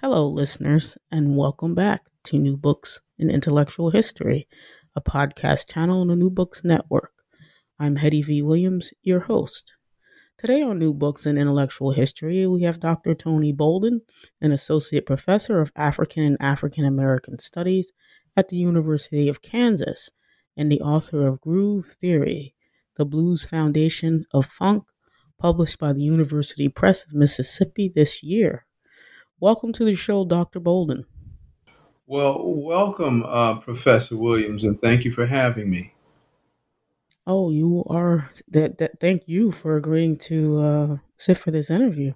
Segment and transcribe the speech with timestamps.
[0.00, 4.46] Hello, listeners, and welcome back to New Books in Intellectual History,
[4.94, 7.10] a podcast channel on the New Books Network.
[7.80, 8.40] I'm Hettie V.
[8.40, 9.72] Williams, your host.
[10.38, 13.12] Today on New Books in Intellectual History, we have Dr.
[13.12, 14.02] Tony Bolden,
[14.40, 17.92] an associate professor of African and African American Studies
[18.36, 20.10] at the University of Kansas,
[20.56, 22.54] and the author of Groove Theory,
[22.96, 24.84] The Blues Foundation of Funk,
[25.40, 28.64] published by the University Press of Mississippi this year.
[29.40, 30.58] Welcome to the show, Dr.
[30.58, 31.06] Bolden.
[32.08, 35.94] Well, welcome, uh, Professor Williams, and thank you for having me.
[37.24, 38.78] Oh, you are that.
[38.78, 42.14] that thank you for agreeing to uh, sit for this interview.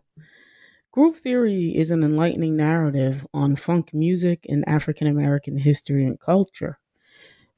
[0.91, 6.81] Groove theory is an enlightening narrative on funk music and African American history and culture.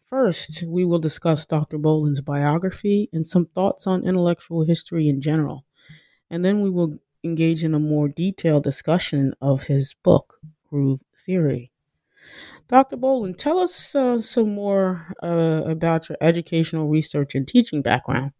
[0.04, 1.78] First, we will discuss Dr.
[1.78, 5.64] Bolden's biography and some thoughts on intellectual history in general.
[6.28, 11.70] And then we will engage in a more detailed discussion of his book, Groove Theory.
[12.68, 12.96] Dr.
[12.96, 18.32] Bolden, tell us uh, some more uh, about your educational research and teaching background.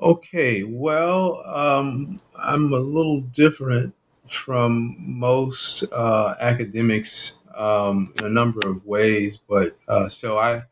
[0.00, 3.94] Okay, well, um, I'm a little different
[4.28, 10.64] from most uh, academics um, in a number of ways, but uh, so I,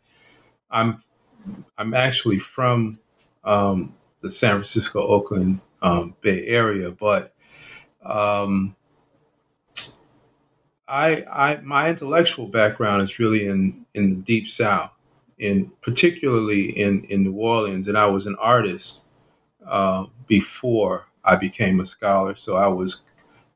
[0.71, 1.03] I'm,
[1.79, 2.99] I'm actually from
[3.45, 7.35] um, the San Francisco Oakland um, Bay Area, but
[8.05, 8.77] um,
[10.89, 14.91] I, I, my intellectual background is really in in the deep South,
[15.39, 19.01] in particularly in in New Orleans, and I was an artist
[19.67, 22.35] uh, before I became a scholar.
[22.35, 23.03] So I was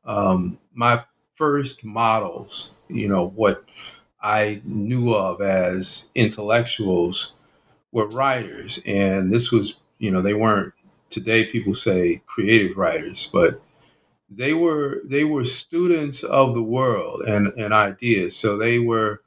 [0.05, 1.03] um, my
[1.35, 3.65] first models, you know, what
[4.21, 7.33] I knew of as intellectuals
[7.93, 10.74] were writers, and this was, you know, they weren't
[11.15, 13.61] today people say creative writers, but
[14.29, 18.35] they were they were students of the world and, and ideas.
[18.35, 19.21] So they were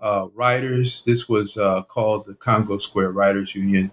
[0.00, 1.02] uh, writers.
[1.04, 3.92] This was uh, called the Congo Square Writers Union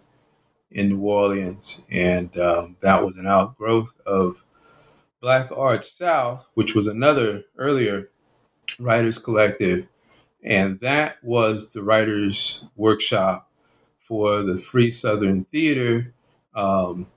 [0.72, 4.46] in New Orleans, and um, that was an outgrowth of
[5.20, 8.10] Black Arts South, which was another earlier
[8.80, 9.86] writers collective,
[10.46, 13.52] and that was the writers' workshop
[14.00, 16.14] for the Free Southern Theater.
[16.56, 17.08] Um,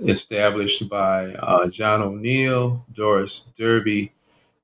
[0.00, 4.12] established by uh, John O'Neal, Doris Derby,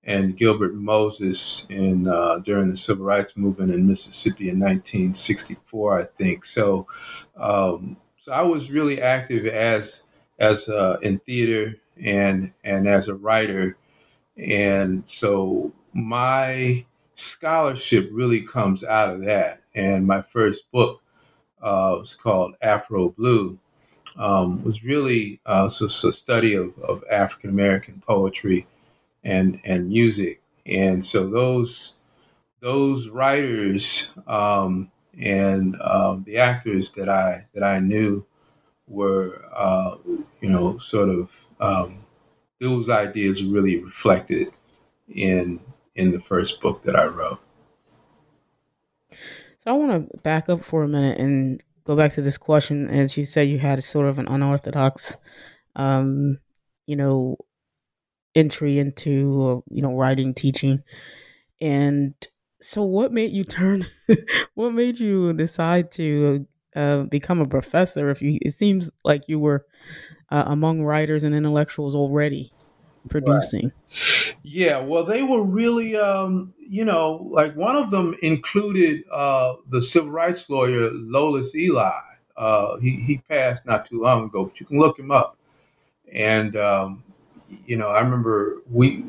[0.06, 6.04] and Gilbert Moses in uh, during the Civil Rights Movement in Mississippi in 1964, I
[6.04, 6.44] think.
[6.44, 6.86] So,
[7.36, 10.02] um, so I was really active as
[10.38, 13.76] as uh, in theater and and as a writer,
[14.36, 16.84] and so my
[17.14, 19.62] scholarship really comes out of that.
[19.74, 21.02] And my first book
[21.62, 23.58] uh, was called Afro Blue,
[24.16, 28.66] um, was really uh, so, so study of, of African American poetry
[29.22, 31.96] and and music, and so those
[32.60, 38.26] those writers um, and um, the actors that I that I knew
[38.86, 39.96] were uh,
[40.40, 41.30] you know sort of
[41.60, 42.04] um,
[42.60, 44.52] those ideas really reflected
[45.08, 45.60] in
[45.94, 47.40] in the first book that I wrote.
[49.10, 52.88] So I want to back up for a minute and go back to this question,
[52.88, 55.16] as you said, you had sort of an unorthodox,
[55.76, 56.38] um,
[56.86, 57.36] you know,
[58.34, 60.82] entry into you know writing, teaching,
[61.60, 62.14] and
[62.60, 63.86] so what made you turn?
[64.54, 68.10] what made you decide to uh, become a professor?
[68.10, 69.66] If you, it seems like you were
[70.30, 72.50] uh, among writers and intellectuals already
[73.08, 73.64] producing.
[73.64, 74.34] Right.
[74.42, 79.82] Yeah, well, they were really, um, you know, like one of them included uh, the
[79.82, 81.90] civil rights lawyer Lolis Elie.
[82.36, 85.36] Uh, he he passed not too long ago, but you can look him up.
[86.12, 87.04] And um,
[87.66, 89.04] you know, I remember we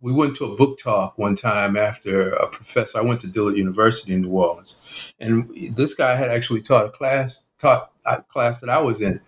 [0.00, 2.98] we went to a book talk one time after a professor.
[2.98, 4.76] I went to Dillard University in New Orleans,
[5.18, 9.20] and this guy had actually taught a class taught a class that I was in.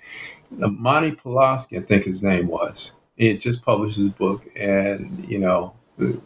[0.57, 5.75] Monty Pulaski, I think his name was he just published his book, and you know,
[5.99, 6.21] the,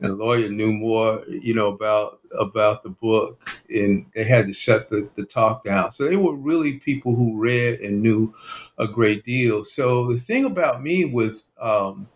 [0.00, 4.90] the lawyer knew more, you know, about about the book, and they had to shut
[4.90, 5.90] the, the talk down.
[5.90, 8.34] So they were really people who read and knew
[8.78, 9.64] a great deal.
[9.64, 12.06] So the thing about me with um,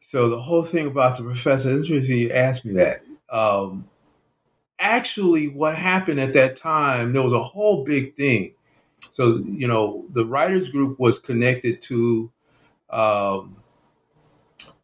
[0.00, 3.04] so the whole thing about the professor, interesting you asked me that.
[3.30, 3.88] Um,
[4.80, 8.54] actually, what happened at that time, there was a whole big thing.
[8.98, 12.31] So, you know, the writers group was connected to
[12.92, 13.56] um,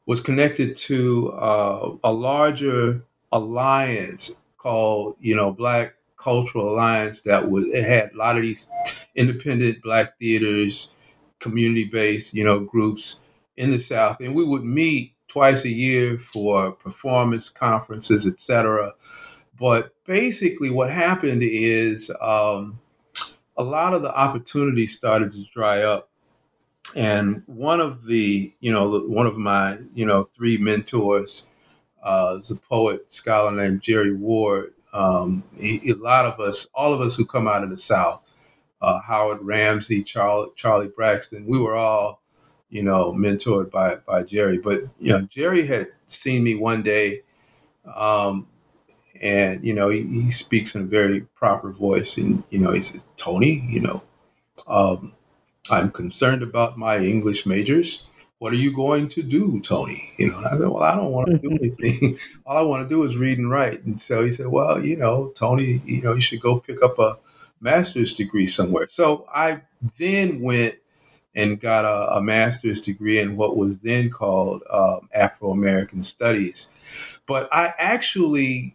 [0.07, 7.65] was connected to uh, a larger alliance called, you know, Black Cultural Alliance that was
[7.67, 8.69] it had a lot of these
[9.15, 10.93] independent black theaters,
[11.39, 13.21] community based, you know, groups
[13.57, 18.95] in the South, and we would meet twice a year for performance conferences, etc.
[19.59, 22.81] But basically, what happened is um,
[23.57, 26.09] a lot of the opportunities started to dry up.
[26.97, 31.47] And one of the, you know, one of my, you know, three mentors
[32.03, 34.75] uh, is a poet, scholar named Jerry Ward.
[34.93, 38.23] Um, he, a lot of us, all of us who come out of the South,
[38.81, 42.23] uh, Howard Ramsey, Charlie, Charlie Braxton, we were all,
[42.71, 44.59] you know, mentored by by Jerry.
[44.59, 47.23] But you know, Jerry had seen me one day,
[47.95, 48.47] um,
[49.21, 52.83] and you know, he, he, speaks in a very proper voice, and you know, he
[52.83, 54.03] says, "Tony, you know,
[54.67, 55.13] um,
[55.71, 58.05] I'm concerned about my English majors."
[58.39, 60.13] what are you going to do, Tony?
[60.17, 62.19] You know, I said, well, I don't want to do anything.
[62.47, 63.85] All I want to do is read and write.
[63.85, 66.99] And so he said, well, you know, Tony, you know, you should go pick up
[66.99, 67.19] a
[67.61, 68.87] master's degree somewhere.
[68.89, 69.63] So I
[69.99, 70.77] then went
[71.35, 76.71] and got a, a master's degree in what was then called um, Afro American Studies.
[77.27, 78.75] But I actually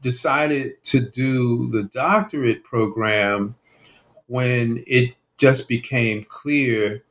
[0.00, 3.56] decided to do the doctorate program
[4.26, 7.02] when it just became clear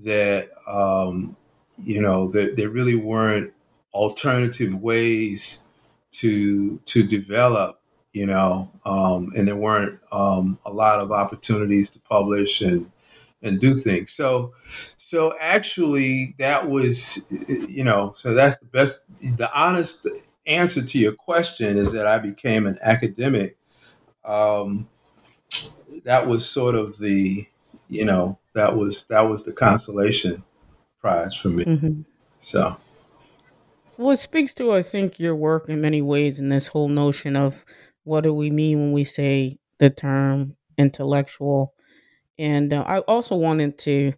[0.00, 1.36] that um,
[1.78, 3.52] you know that there really weren't
[3.94, 5.64] alternative ways
[6.12, 7.80] to to develop
[8.12, 12.90] you know um, and there weren't um, a lot of opportunities to publish and
[13.42, 14.12] and do things.
[14.12, 14.54] So
[14.96, 20.06] so actually that was you know so that's the best the honest
[20.46, 23.56] answer to your question is that i became an academic.
[24.24, 24.88] Um,
[26.04, 27.46] that was sort of the
[27.90, 30.42] you know that was that was the consolation
[31.00, 31.64] prize for me.
[31.64, 32.02] Mm-hmm.
[32.40, 32.76] So,
[33.98, 37.36] well, it speaks to I think your work in many ways, in this whole notion
[37.36, 37.64] of
[38.04, 41.74] what do we mean when we say the term intellectual.
[42.38, 44.14] And uh, I also wanted to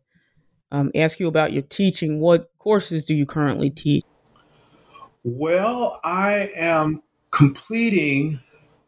[0.71, 2.21] um, ask you about your teaching.
[2.21, 4.05] What courses do you currently teach?
[5.25, 8.41] Well, I am completing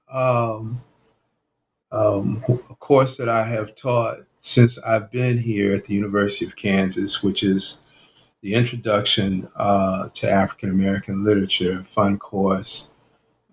[0.08, 0.82] um,
[1.90, 6.54] um, a course that I have taught since I've been here at the University of
[6.54, 7.80] Kansas, which is
[8.42, 12.92] the Introduction uh, to African American Literature, fun course.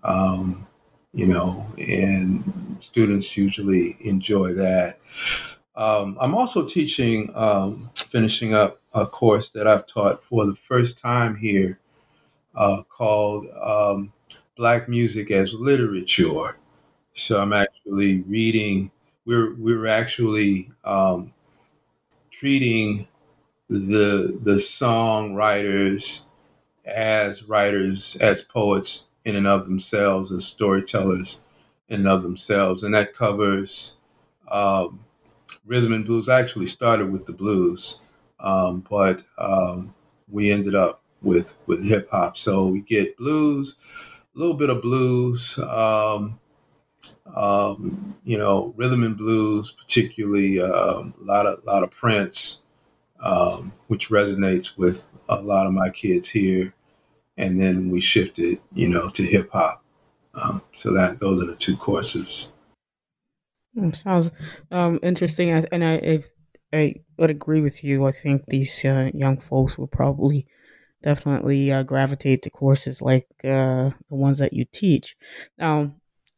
[0.03, 0.67] Um,
[1.13, 4.99] you know, and students usually enjoy that.
[5.77, 10.99] Um, I'm also teaching, um, finishing up a course that I've taught for the first
[10.99, 11.79] time here
[12.53, 14.11] uh, called um,
[14.57, 16.57] Black Music as Literature.
[17.13, 18.91] So I'm actually reading
[19.25, 21.33] we're we're actually um,
[22.31, 23.07] treating
[23.69, 26.23] the the songwriters
[26.85, 31.41] as writers, as poets in and of themselves, as storytellers
[31.89, 33.97] in and of themselves, and that covers
[34.51, 35.01] um,
[35.65, 36.29] rhythm and blues.
[36.29, 38.01] I actually started with the blues,
[38.39, 39.95] um, but um,
[40.29, 42.38] we ended up with with hip hop.
[42.38, 43.75] So we get blues,
[44.35, 46.41] a little bit of blues, um,
[47.35, 52.66] um, you know, rhythm and blues, particularly um, a lot of lot of Prince,
[53.23, 56.73] um, which resonates with a lot of my kids here.
[57.38, 59.83] And then we shifted, you know, to hip hop.
[60.33, 62.54] Um, so that those are the two courses.
[63.73, 64.31] Hmm, sounds
[64.69, 66.21] um, interesting, and I,
[66.73, 68.06] I would agree with you.
[68.06, 70.47] I think these uh, young folks will probably
[71.02, 75.16] definitely uh, gravitate to courses like uh, the ones that you teach.
[75.57, 75.94] Now,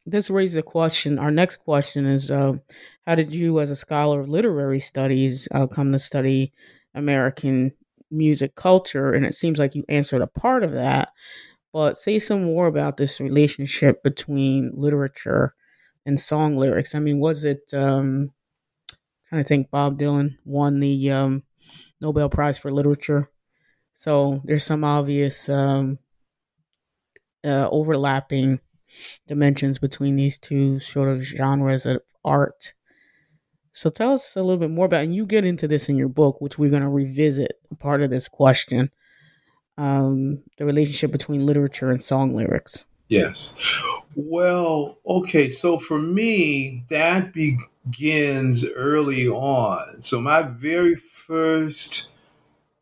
[0.06, 1.18] this raises a question.
[1.18, 2.54] Our next question is uh,
[3.06, 6.52] How did you, as a scholar of literary studies, uh, come to study
[6.94, 7.72] American
[8.10, 9.12] music culture?
[9.12, 11.12] And it seems like you answered a part of that,
[11.72, 15.52] but say some more about this relationship between literature
[16.06, 16.94] and song lyrics.
[16.94, 18.30] I mean, was it, um,
[19.28, 21.42] trying to think, Bob Dylan won the um,
[22.00, 23.30] Nobel Prize for Literature.
[23.94, 25.98] So there's some obvious um,
[27.44, 28.60] uh, overlapping
[29.26, 32.74] dimensions between these two sort of genres of art.
[33.72, 36.08] So tell us a little bit more about, and you get into this in your
[36.08, 38.90] book, which we're going to revisit part of this question,
[39.76, 42.86] um, the relationship between literature and song lyrics.
[43.08, 43.60] Yes.
[44.14, 45.50] Well, okay.
[45.50, 50.00] So for me, that begins early on.
[50.02, 52.10] So my very first,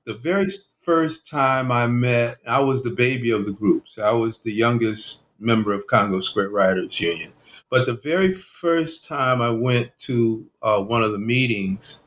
[0.05, 0.49] the very
[0.83, 3.89] first time I met, I was the baby of the group.
[3.89, 7.33] So I was the youngest member of Congo Square Writers Union.
[7.71, 12.01] But the very first time I went to uh, one of the meetings,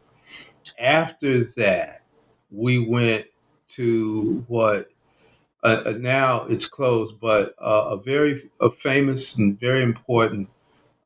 [0.80, 2.04] after that,
[2.52, 3.26] we went
[3.70, 4.90] to what
[5.64, 10.48] uh, uh now it's closed, but uh, a very a famous and very important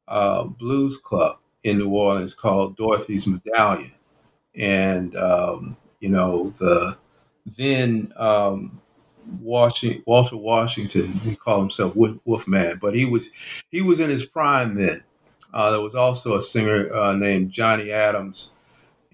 [0.08, 3.94] uh, blues club in New Orleans called Dorothy's Medallion,
[4.56, 6.98] and um, you know the
[7.46, 8.82] then um,
[9.42, 13.32] Washington, Walter Washington, he called himself Wolfman, but he was
[13.70, 15.04] he was in his prime then.
[15.54, 18.54] Uh, there was also a singer uh, named Johnny Adams,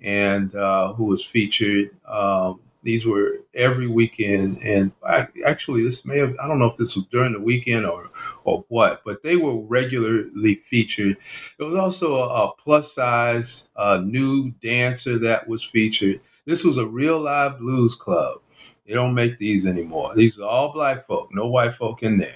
[0.04, 1.92] and uh, who was featured.
[2.08, 6.78] Um, these were every weekend, and I, actually, this may have I don't know if
[6.78, 8.12] this was during the weekend or
[8.44, 11.18] or what, but they were regularly featured.
[11.58, 16.22] There was also a, a plus size uh, new dancer that was featured.
[16.46, 18.42] This was a real live blues club.
[18.88, 20.14] They don't make these anymore.
[20.16, 22.36] These are all black folk, no white folk in there.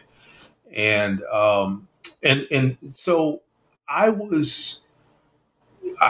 [0.74, 1.88] And um,
[2.24, 3.41] and and so
[3.88, 4.82] I was.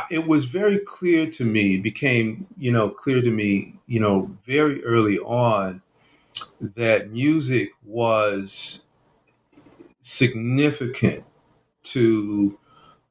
[0.09, 1.77] it was very clear to me.
[1.77, 5.81] Became you know clear to me you know very early on
[6.61, 8.85] that music was
[10.01, 11.23] significant
[11.83, 12.57] to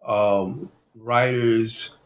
[0.06, 1.98] um, writers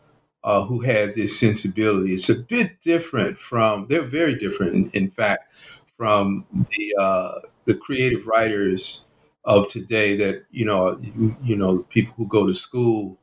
[0.44, 2.14] uh, who had this sensibility.
[2.14, 5.52] It's a bit different from, they're very different, in, in fact,
[5.96, 7.32] from the, uh,
[7.64, 9.06] the creative writers
[9.44, 11.00] of today that, you know,
[11.42, 13.18] you, know, people who go to school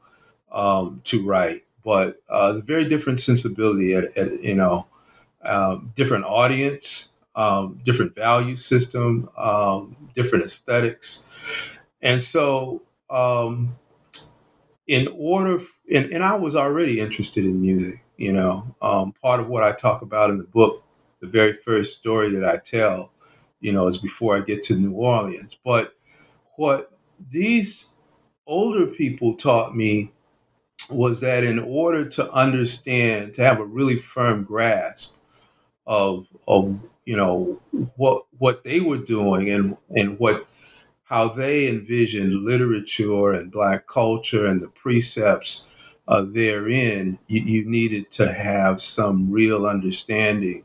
[0.51, 4.87] um, to write, but uh, very different sensibility at, at you know,
[5.43, 11.25] um, different audience, um, different value system, um, different aesthetics.
[12.01, 13.75] And so, um,
[14.87, 15.61] in order,
[15.93, 19.71] and, and I was already interested in music, you know, um, part of what I
[19.71, 20.83] talk about in the book,
[21.21, 23.11] the very first story that I tell,
[23.59, 25.57] you know, is before I get to New Orleans.
[25.63, 25.95] But
[26.57, 26.91] what
[27.31, 27.87] these
[28.45, 30.11] older people taught me
[30.89, 35.17] was that in order to understand, to have a really firm grasp
[35.85, 37.59] of, of you know,
[37.95, 40.47] what what they were doing and and what
[41.03, 45.71] how they envisioned literature and black culture and the precepts
[46.09, 50.63] uh, therein, you, you, needed to have some real understanding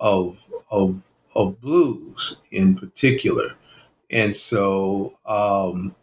[0.00, 0.36] of,
[0.68, 1.00] of,
[1.36, 3.54] of blues in particular.
[4.10, 5.94] And so, um,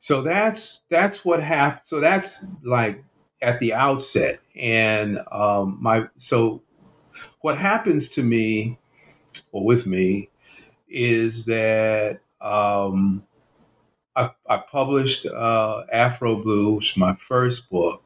[0.00, 1.82] so that's, that's what happened.
[1.84, 3.04] So that's like
[3.42, 4.40] at the outset.
[4.54, 6.62] And um, my, so
[7.42, 8.78] what happens to me
[9.52, 10.30] or with me
[10.88, 13.26] is that um,
[14.16, 18.02] I, I, published uh, Afro Blues, my first book,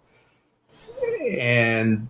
[1.39, 2.09] and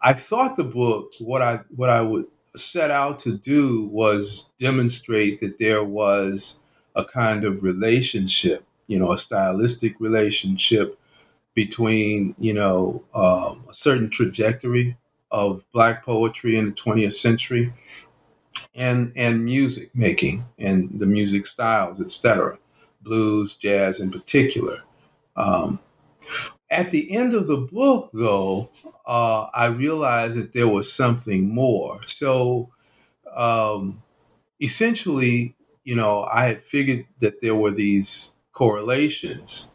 [0.00, 5.40] I thought the book what I what I would set out to do was demonstrate
[5.40, 6.58] that there was
[6.96, 10.98] a kind of relationship, you know, a stylistic relationship
[11.54, 14.96] between you know um, a certain trajectory
[15.30, 17.72] of Black poetry in the 20th century
[18.74, 22.58] and and music making and the music styles, etc.,
[23.02, 24.82] blues, jazz in particular.
[25.36, 25.78] Um,
[26.70, 28.70] at the end of the book, though,
[29.06, 32.00] uh, I realized that there was something more.
[32.06, 32.70] So,
[33.34, 34.02] um,
[34.60, 39.70] essentially, you know, I had figured that there were these correlations,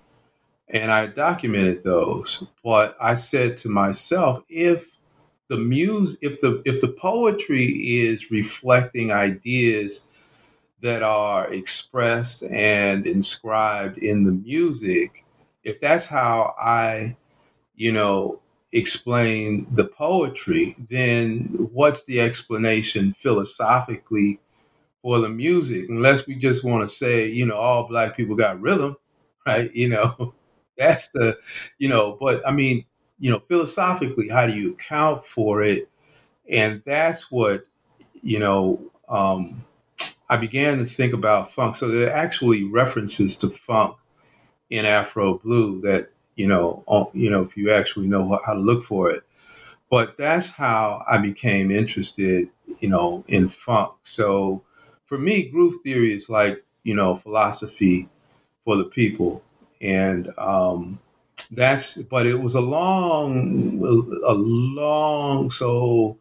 [0.70, 2.44] and I documented those.
[2.64, 4.98] But I said to myself, if
[5.50, 7.66] the muse if the if the poetry
[8.02, 10.08] is reflecting ideas
[10.82, 15.25] that are expressed and inscribed in the music
[15.66, 17.18] if that's how i
[17.76, 18.40] you know
[18.74, 24.40] explain the poetry then what's the explanation philosophically
[25.02, 28.62] for the music unless we just want to say you know all black people got
[28.62, 28.96] rhythm
[29.48, 30.34] right you know
[30.78, 31.38] that's the
[31.80, 32.86] you know but i mean
[33.20, 35.90] you know, philosophically, how do you account for it?
[36.50, 37.66] And that's what,
[38.22, 39.64] you know, um,
[40.30, 41.76] I began to think about funk.
[41.76, 43.98] So there are actually references to funk
[44.70, 48.86] in Afro Blue that, you know, you know, if you actually know how to look
[48.86, 49.24] for it.
[49.90, 53.94] But that's how I became interested, you know, in funk.
[54.04, 54.64] So
[55.06, 58.10] for me, groove theory is like, you know, philosophy
[58.66, 59.44] for the people.
[59.82, 61.00] And um,
[61.52, 63.80] that's but it was a long
[64.26, 66.18] a long so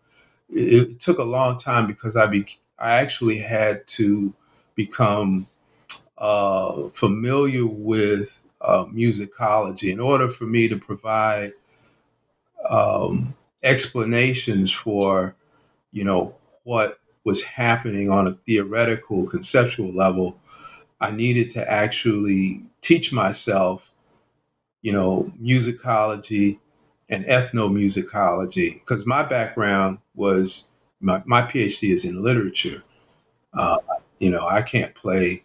[0.50, 2.46] it took a long time because i be
[2.78, 4.32] i actually had to
[4.74, 5.46] become
[6.18, 11.52] uh, familiar with uh, musicology in order for me to provide
[12.68, 15.36] um, explanations for
[15.94, 20.36] you know, what was happening on a theoretical, conceptual level,
[21.00, 23.92] I needed to actually teach myself,
[24.82, 26.58] you know, musicology
[27.08, 30.68] and ethnomusicology, because my background was
[31.00, 32.82] my, my PhD is in literature.
[33.56, 33.78] Uh,
[34.18, 35.44] you know, I can't play,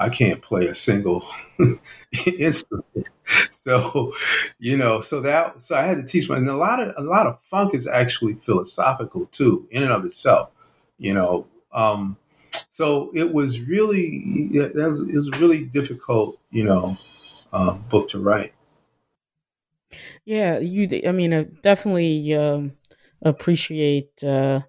[0.00, 1.24] I can't play a single
[2.26, 3.10] instrument.
[3.50, 4.14] So,
[4.58, 7.06] you know, so that so I had to teach my and a lot of a
[7.06, 10.50] lot of funk is actually philosophical too, in and of itself.
[10.98, 12.16] You know, um,
[12.70, 16.98] so it was really it was, it was really difficult, you know,
[17.52, 18.54] uh, book to write.
[20.24, 20.88] Yeah, you.
[21.06, 22.72] I mean, I definitely um,
[23.22, 24.22] appreciate.
[24.22, 24.60] Uh,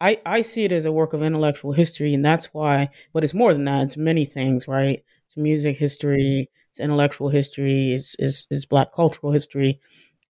[0.00, 2.90] I I see it as a work of intellectual history, and that's why.
[3.12, 3.82] But it's more than that.
[3.84, 5.02] It's many things, right?
[5.26, 6.50] It's music history.
[6.70, 7.92] It's intellectual history.
[7.94, 9.80] It's is is Black cultural history,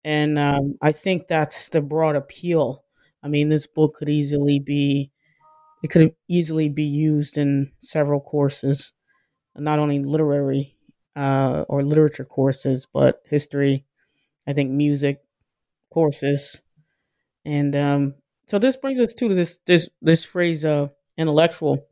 [0.05, 2.85] and um, I think that's the broad appeal.
[3.23, 5.13] I mean, this book could easily be.
[5.83, 8.93] It could easily be used in several courses,
[9.57, 10.77] not only literary
[11.17, 13.85] uh, or literature courses, but history,
[14.47, 15.23] I think music
[15.93, 16.63] courses,
[17.45, 18.15] and um,
[18.49, 20.88] so this brings us to this this this phrase uh,
[21.19, 21.87] intellectual,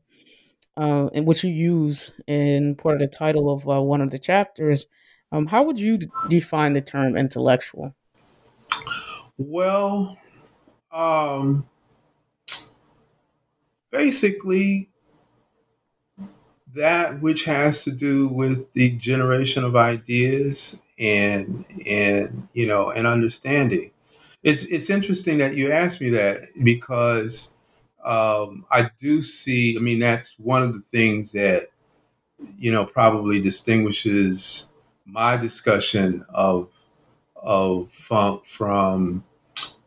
[0.76, 4.18] uh, and which you use in part of the title of uh, one of the
[4.18, 4.86] chapters.
[5.30, 7.94] Um, how would you d- define the term intellectual?
[9.36, 10.16] Well,
[10.90, 11.68] um,
[13.90, 14.88] basically,
[16.74, 23.06] that which has to do with the generation of ideas and and you know and
[23.06, 23.90] understanding.
[24.46, 27.56] It's it's interesting that you asked me that because
[28.04, 29.76] um, I do see.
[29.76, 31.68] I mean, that's one of the things that
[32.58, 34.72] you know probably distinguishes
[35.06, 36.70] my discussion of
[37.36, 39.24] of funk from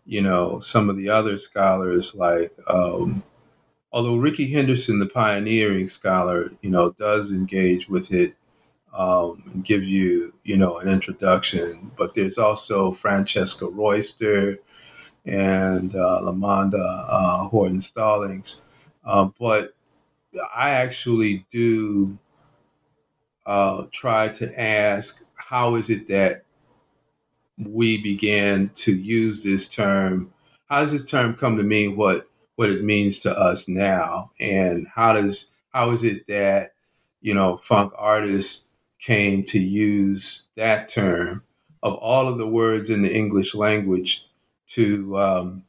[0.06, 3.24] you know some of the other scholars like um,
[3.92, 8.36] although Ricky Henderson, the pioneering scholar, you know, does engage with it
[8.94, 11.92] um, and gives you, you know, an introduction.
[11.98, 14.60] But there's also Francesca Royster
[15.26, 18.62] and uh, uh, Horton Stallings.
[19.06, 19.76] Uh, but
[20.56, 22.18] I actually do
[23.46, 26.44] uh, try to ask, how is it that
[27.58, 30.34] we began to use this term?
[30.70, 32.28] How does this term come to mean what
[32.60, 36.74] what it means to us now and how does how is it that
[37.22, 38.66] you know funk artists
[39.00, 41.44] came to use that term
[41.82, 44.26] of all of the words in the english language
[44.68, 45.64] to um,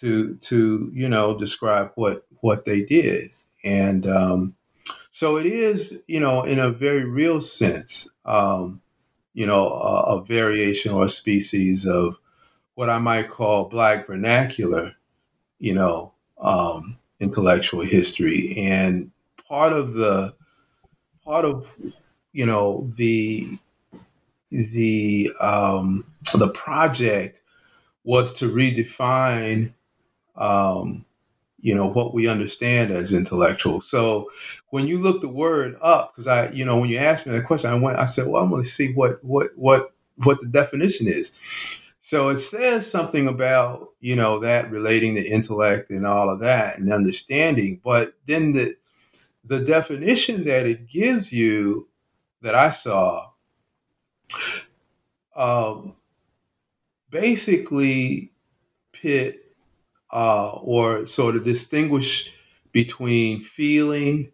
[0.00, 3.30] to to you know describe what what they did
[3.64, 4.54] and um,
[5.10, 8.80] so it is you know in a very real sense um,
[9.34, 12.18] you know a, a variation or a species of
[12.74, 14.94] what i might call black vernacular
[15.58, 18.56] you know, um, intellectual history.
[18.56, 19.10] And
[19.48, 20.34] part of the
[21.24, 21.66] part of
[22.38, 23.58] you know the
[24.50, 26.04] the um,
[26.36, 27.40] the project
[28.04, 29.72] was to redefine
[30.36, 31.04] um,
[31.60, 33.80] you know what we understand as intellectual.
[33.80, 34.30] So
[34.70, 37.44] when you look the word up, because I you know when you asked me that
[37.44, 40.46] question, I went I said, well, I'm going to see what what what what the
[40.46, 41.32] definition is.
[42.00, 46.78] So it says something about, you know, that relating to intellect and all of that
[46.78, 47.80] and understanding.
[47.82, 48.76] But then the
[49.44, 51.88] the definition that it gives you
[52.42, 53.30] that I saw
[55.36, 55.94] um,
[57.10, 58.32] basically
[58.92, 59.40] pit
[60.12, 62.32] uh, or sort of distinguish
[62.72, 64.32] between feeling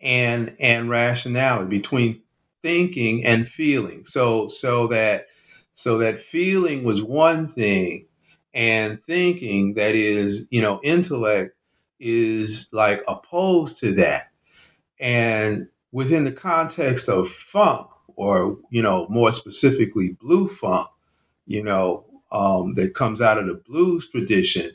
[0.00, 2.22] and and rationality, between
[2.62, 4.04] thinking and feeling.
[4.04, 5.26] So so that
[5.72, 8.06] so that feeling was one thing,
[8.54, 11.54] and thinking, that is, you know, intellect,
[12.00, 14.30] is like opposed to that.
[15.00, 20.88] And within the context of funk, or, you know, more specifically, blue funk,
[21.46, 24.72] you know, um, that comes out of the blues tradition,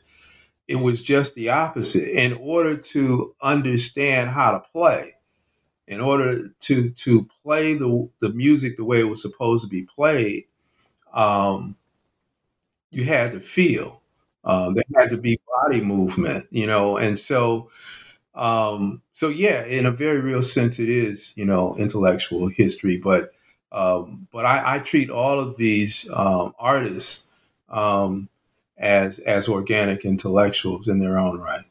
[0.68, 2.10] it was just the opposite.
[2.20, 5.16] In order to understand how to play,
[5.88, 9.84] in order to to play the the music the way it was supposed to be
[9.84, 10.46] played,
[11.14, 11.76] um,
[12.92, 14.02] you had to feel.
[14.44, 17.70] Uh, there had to be body movement, you know, and so,
[18.34, 22.98] um, so yeah, in a very real sense, it is, you know, intellectual history.
[22.98, 23.34] But,
[23.72, 27.26] um, but I, I, treat all of these um, artists
[27.70, 28.30] um,
[28.78, 31.66] as as organic intellectuals in their own right.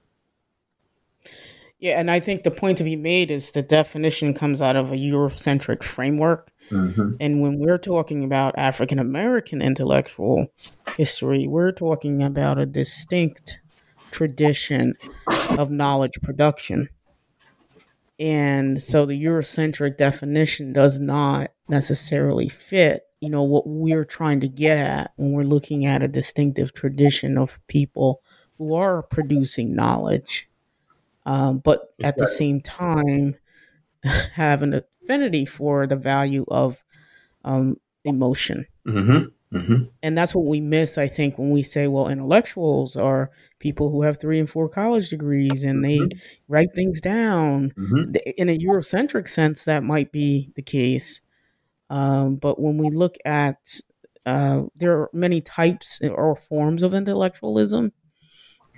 [1.78, 4.92] Yeah, and I think the point to be made is the definition comes out of
[4.92, 7.14] a Eurocentric framework Mm-hmm.
[7.18, 10.52] And when we're talking about African American intellectual
[10.96, 13.60] history, we're talking about a distinct
[14.10, 14.94] tradition
[15.50, 16.88] of knowledge production.
[18.18, 24.48] And so the Eurocentric definition does not necessarily fit, you know, what we're trying to
[24.48, 28.20] get at when we're looking at a distinctive tradition of people
[28.58, 30.50] who are producing knowledge,
[31.24, 33.36] um, but at the same time
[34.34, 36.84] have an affinity for the value of
[37.42, 38.66] um, emotion.
[38.86, 39.28] Mm-hmm.
[39.52, 39.84] Mm-hmm.
[40.02, 44.02] And that's what we miss, I think, when we say, well, intellectuals are people who
[44.02, 46.18] have three and four college degrees and they mm-hmm.
[46.48, 47.72] write things down.
[47.76, 48.12] Mm-hmm.
[48.36, 51.20] In a Eurocentric sense, that might be the case.
[51.88, 53.80] Um, but when we look at,
[54.24, 57.92] uh, there are many types or forms of intellectualism.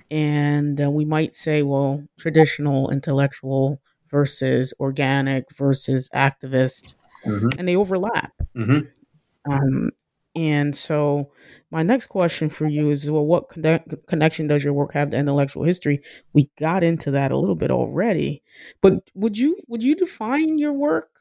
[0.09, 6.93] And uh, we might say, well, traditional intellectual versus organic versus activist,
[7.25, 7.49] mm-hmm.
[7.57, 8.31] and they overlap.
[8.55, 9.51] Mm-hmm.
[9.51, 9.91] Um,
[10.35, 11.31] and so,
[11.69, 15.17] my next question for you is well, what connect- connection does your work have to
[15.17, 16.01] intellectual history?
[16.33, 18.41] We got into that a little bit already,
[18.81, 21.19] but would you would you define your work,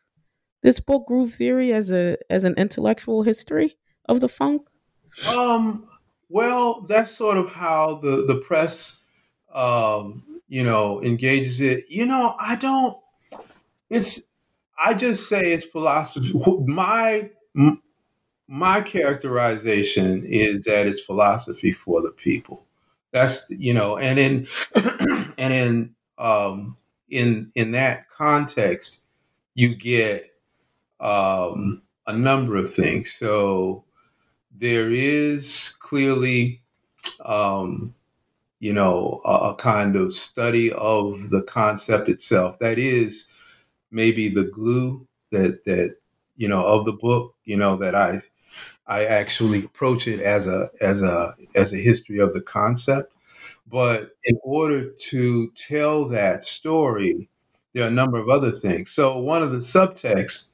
[0.63, 3.77] this book, Groove Theory, as a as an intellectual history
[4.09, 4.63] of the funk?
[5.37, 5.89] Um.
[6.31, 9.03] Well, that's sort of how the the press,
[9.53, 11.85] um, you know, engages it.
[11.91, 12.97] You know, I don't.
[13.91, 14.27] It's.
[14.83, 16.33] I just say it's philosophy.
[16.67, 17.31] My
[18.53, 22.67] my characterization is that it's philosophy for the people.
[23.11, 24.47] That's you know, and in
[25.39, 26.77] and in um,
[27.09, 28.99] in in that context,
[29.55, 30.35] you get
[31.01, 33.15] um, a number of things.
[33.15, 33.85] So
[34.55, 36.61] there is clearly,
[37.25, 37.95] um,
[38.61, 42.59] you know, a, a kind of study of the concept itself.
[42.59, 43.29] That is
[43.91, 45.97] maybe the glue that that
[46.37, 47.35] you know of the book.
[47.45, 48.21] You know that I
[48.87, 53.13] I actually approach it as a as a as a history of the concept.
[53.71, 57.29] But in order to tell that story,
[57.73, 58.91] there are a number of other things.
[58.93, 60.47] So one of the subtexts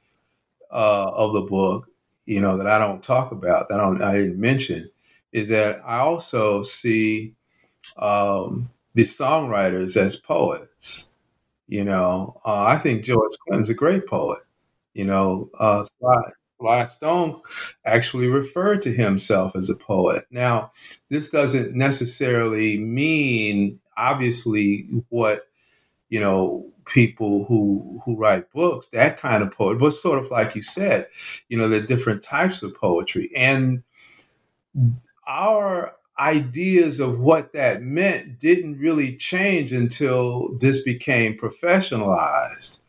[0.71, 1.89] uh, of the book,
[2.25, 4.89] you know, that I don't talk about, that I, don't, I didn't mention,
[5.31, 7.33] is that I also see
[7.97, 11.09] um, the songwriters as poets.
[11.67, 14.41] You know, uh, I think George Clinton's a great poet.
[14.93, 15.83] You know, uh,
[16.59, 17.41] Sly Stone
[17.85, 20.25] actually referred to himself as a poet.
[20.29, 20.71] Now,
[21.09, 25.47] this doesn't necessarily mean, obviously, what
[26.09, 30.55] you know people who who write books that kind of poet but sort of like
[30.55, 31.07] you said
[31.47, 33.83] you know there are different types of poetry and
[35.27, 42.79] our ideas of what that meant didn't really change until this became professionalized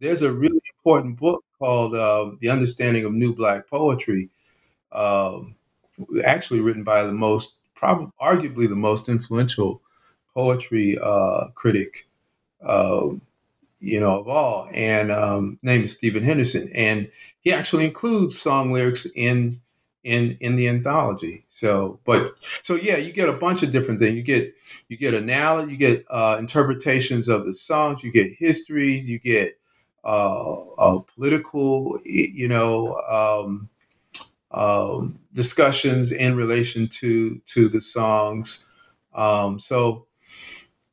[0.00, 4.28] there's a really important book called uh, The Understanding of New Black Poetry,
[4.92, 5.54] um,
[6.24, 9.80] actually written by the most, probably, arguably the most influential
[10.34, 12.06] poetry uh, critic,
[12.64, 13.08] uh,
[13.80, 18.72] you know, of all, and um, name is Stephen Henderson, and he actually includes song
[18.72, 19.60] lyrics in
[20.04, 21.44] in in the anthology.
[21.48, 24.16] So, but so yeah, you get a bunch of different things.
[24.16, 24.54] You get
[24.88, 29.58] you get analysis, you get uh, interpretations of the songs, you get histories, you get
[30.04, 33.68] political, you know, um,
[34.52, 38.64] um, discussions in relation to to the songs.
[39.14, 40.06] Um, so,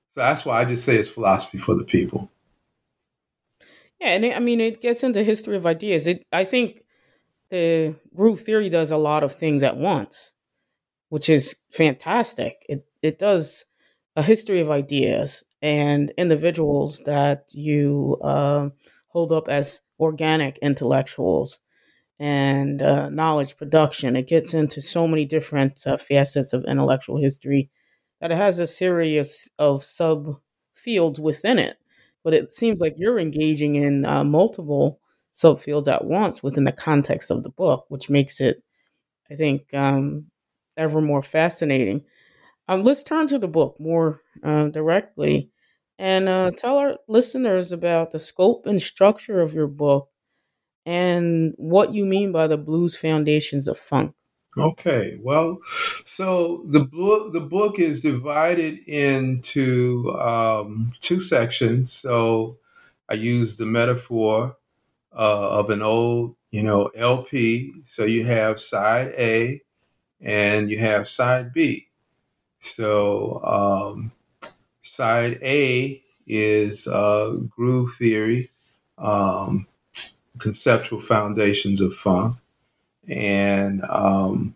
[0.10, 2.32] so that's why I just say it's philosophy for the people.
[4.00, 6.08] Yeah, and it, I mean it gets into history of ideas.
[6.08, 6.82] It I think
[7.50, 10.34] the groove theory does a lot of things at once,
[11.10, 12.56] which is fantastic.
[12.69, 13.65] It it does
[14.15, 18.69] a history of ideas and individuals that you uh,
[19.12, 21.60] hold up as organic intellectuals
[22.19, 24.15] and uh, knowledge production.
[24.15, 27.69] It gets into so many different uh, facets of intellectual history
[28.19, 31.78] that it has a series of, subfields within it.
[32.24, 35.00] But it seems like you're engaging in uh, multiple
[35.34, 38.63] subfields at once within the context of the book, which makes it,
[39.32, 40.28] I think, um,
[40.78, 42.04] ever more fascinating.
[42.67, 45.50] Um, let's turn to the book more uh, directly
[45.97, 50.10] and uh, tell our listeners about the scope and structure of your book
[50.86, 54.15] and what you mean by the blues foundations of funk.
[54.58, 55.60] Okay, well,
[56.04, 61.93] so the book the book is divided into um, two sections.
[61.93, 62.58] So
[63.08, 64.58] I use the metaphor
[65.13, 67.73] uh, of an old, you know, LP.
[67.86, 69.62] So you have side A,
[70.19, 71.88] and you have side B.
[72.60, 74.12] So um,
[74.82, 78.52] Side A is uh, groove theory,
[78.98, 79.67] um,
[80.39, 82.38] conceptual foundations of funk,
[83.08, 84.56] and um,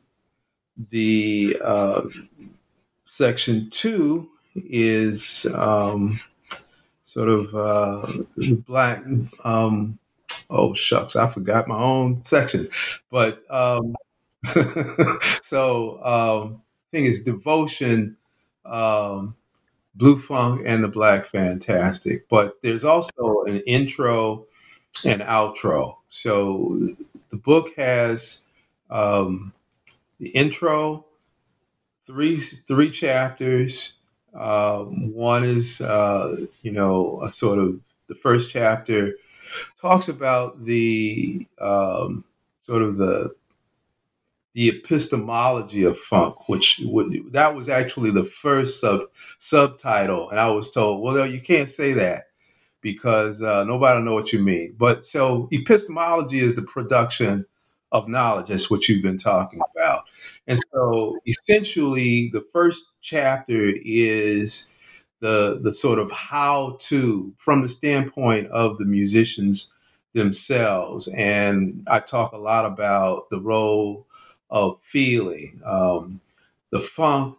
[0.91, 2.03] the uh,
[3.03, 6.19] section two is um,
[7.03, 8.11] sort of uh,
[8.67, 9.03] black.
[9.43, 9.99] Um,
[10.49, 12.69] oh shucks, I forgot my own section.
[13.11, 13.95] But um,
[15.41, 18.17] so um, I think it's devotion,
[18.65, 19.35] um,
[19.95, 22.27] blue funk, and the black fantastic.
[22.29, 24.45] But there's also an intro
[25.05, 25.97] and outro.
[26.09, 26.79] So
[27.29, 28.41] the book has
[28.89, 29.53] um,
[30.19, 31.05] the intro,
[32.05, 33.93] three three chapters.
[34.33, 39.13] Um, one is uh, you know a sort of the first chapter
[39.81, 42.23] talks about the um,
[42.65, 43.35] sort of the
[44.55, 49.01] the epistemology of funk, which would, that was actually the first sub
[49.37, 52.23] subtitle, and I was told, well, you can't say that
[52.79, 54.73] because uh, nobody will know what you mean.
[54.77, 57.45] But so epistemology is the production
[57.91, 58.47] of knowledge.
[58.47, 60.03] That's what you've been talking about.
[60.47, 64.73] And so essentially, the first chapter is
[65.19, 69.73] the the sort of how to from the standpoint of the musicians
[70.13, 71.09] themselves.
[71.09, 74.04] And I talk a lot about the role
[74.49, 75.61] of feeling.
[75.65, 76.21] Um,
[76.71, 77.37] the funk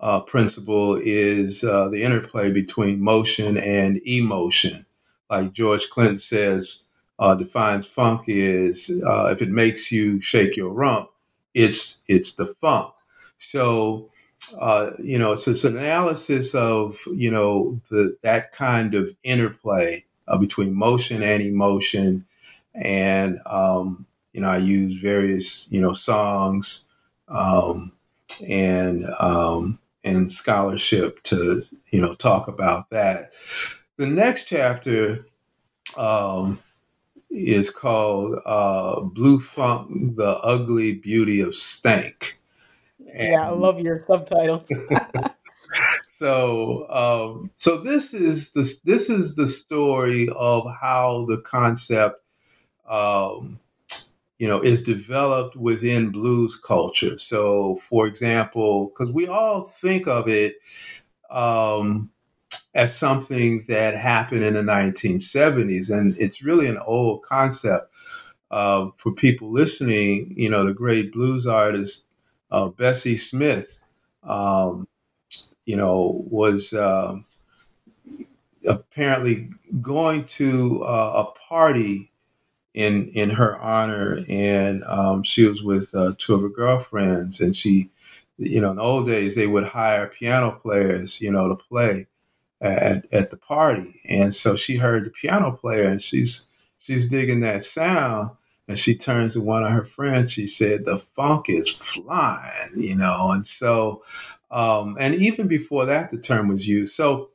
[0.00, 4.86] uh, principle is uh, the interplay between motion and emotion.
[5.30, 6.80] Like George Clinton says,
[7.18, 11.08] uh, defines funk is uh, if it makes you shake your rump,
[11.54, 12.92] it's it's the funk.
[13.38, 14.10] So
[14.60, 20.04] uh, you know, it's, it's an analysis of you know the that kind of interplay
[20.28, 22.26] uh, between motion and emotion,
[22.74, 26.84] and um, you know I use various you know songs
[27.26, 27.92] um,
[28.46, 33.32] and um, and scholarship to you know talk about that.
[33.96, 35.26] The next chapter
[35.96, 36.60] um,
[37.30, 42.38] is called uh, Blue Funk: The Ugly Beauty of Stank.
[43.14, 44.70] And yeah, I love your subtitles.
[46.06, 52.22] so, um, so this is the this is the story of how the concept,
[52.86, 53.60] um,
[54.38, 57.18] you know, is developed within blues culture.
[57.18, 60.56] So, for example, because we all think of it
[61.30, 62.10] um,
[62.74, 67.92] as something that happened in the 1970s, and it's really an old concept.
[68.50, 72.06] Uh, for people listening, you know, the great blues artist
[72.52, 73.78] uh, Bessie Smith,
[74.24, 74.86] um,
[75.66, 77.16] you know, was uh,
[78.66, 82.10] apparently going to uh, a party
[82.76, 87.56] in in her honor, and um, she was with uh, two of her girlfriends, and
[87.56, 87.90] she,
[88.38, 92.06] you know, in the old days they would hire piano players, you know, to play
[92.60, 97.40] at at the party, and so she heard the piano player, and she's she's digging
[97.40, 98.30] that sound
[98.68, 100.32] and she turns to one of her friends.
[100.32, 103.30] She said, "The funk is flying," you know.
[103.32, 104.02] And so,
[104.50, 106.94] um, and even before that, the term was used.
[106.94, 107.30] So,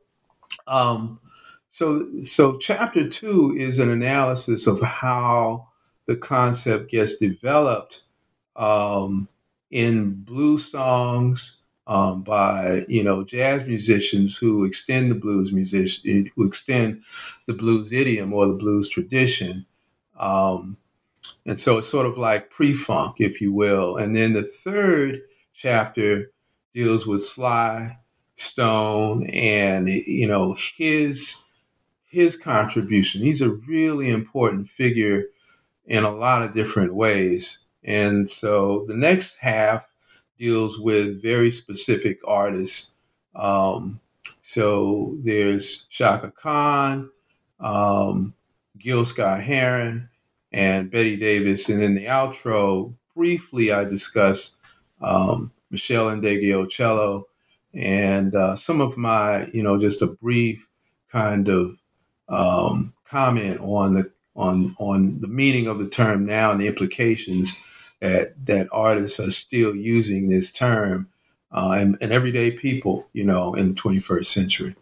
[0.68, 1.20] um,
[1.72, 5.70] so, so chapter two is an analysis of how
[6.06, 8.04] the concept gets developed
[8.58, 9.28] um,
[9.72, 11.58] in blues songs
[11.88, 17.02] um, by you know jazz musicians who extend the blues musician who extend
[17.48, 19.66] the blues idiom or the blues tradition.
[20.20, 20.78] Um,
[21.46, 23.96] and so it's sort of like pre funk, if you will.
[23.96, 25.22] And then the third
[25.54, 26.32] chapter
[26.74, 27.98] deals with Sly
[28.36, 31.42] Stone and, you know, his
[32.12, 33.22] his contribution.
[33.22, 35.24] He's a really important figure
[35.86, 37.60] in a lot of different ways.
[37.86, 39.88] And so the next half
[40.38, 42.96] deals with very specific artists.
[43.34, 44.02] Um,
[44.42, 47.10] so there's Chaka Khan,
[47.62, 48.34] um,
[48.78, 50.10] Gil Scott Heron,
[50.52, 51.70] and Betty Davis.
[51.70, 54.58] And in the outro, briefly, I discuss
[55.00, 57.24] um, Meshell Ndegeocello
[57.74, 60.68] and uh, some of my, you know, just a brief
[61.10, 61.78] kind of
[62.32, 67.62] um, comment on the on on the meaning of the term now and the implications
[68.00, 71.08] that that artists are still using this term
[71.52, 74.76] uh, and, and everyday people, you know, in the 21st century.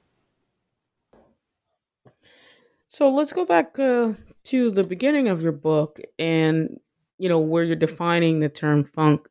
[2.88, 4.14] So let's go back uh,
[4.46, 6.80] to the beginning of your book and
[7.18, 9.28] you know where you're defining the term funk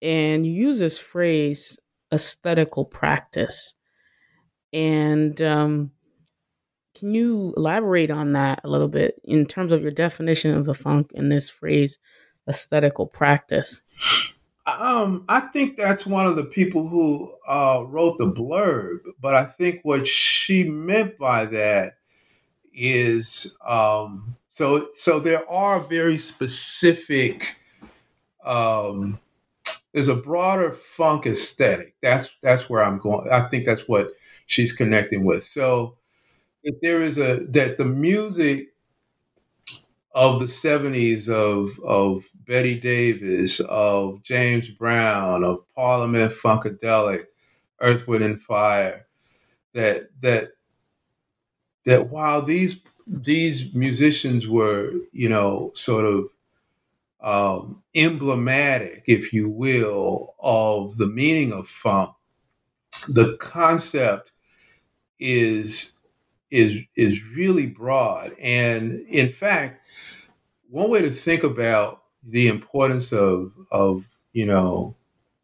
[0.00, 1.78] and you use this phrase
[2.12, 3.74] aesthetical practice
[4.72, 5.90] and um,
[7.00, 10.74] can you elaborate on that a little bit in terms of your definition of the
[10.74, 11.98] funk in this phrase
[12.48, 13.82] aesthetical practice
[14.66, 19.44] um, I think that's one of the people who uh, wrote the blurb, but I
[19.44, 21.94] think what she meant by that
[22.72, 27.56] is um, so so there are very specific
[28.44, 29.18] um,
[29.92, 34.12] there's a broader funk aesthetic that's that's where i'm going i think that's what
[34.50, 35.44] she's connecting with.
[35.44, 35.96] So
[36.62, 38.68] if there is a that the music
[40.12, 47.26] of the 70s of of Betty Davis, of James Brown, of Parliament Funkadelic,
[47.80, 49.06] Earth, Wind and Fire,
[49.74, 50.50] that that
[51.84, 56.26] that while these these musicians were, you know, sort of
[57.22, 62.10] um, emblematic, if you will, of the meaning of funk,
[63.08, 64.32] the concept
[65.20, 65.94] is
[66.50, 68.32] is is really broad.
[68.40, 69.80] And in fact,
[70.68, 74.96] one way to think about the importance of of you know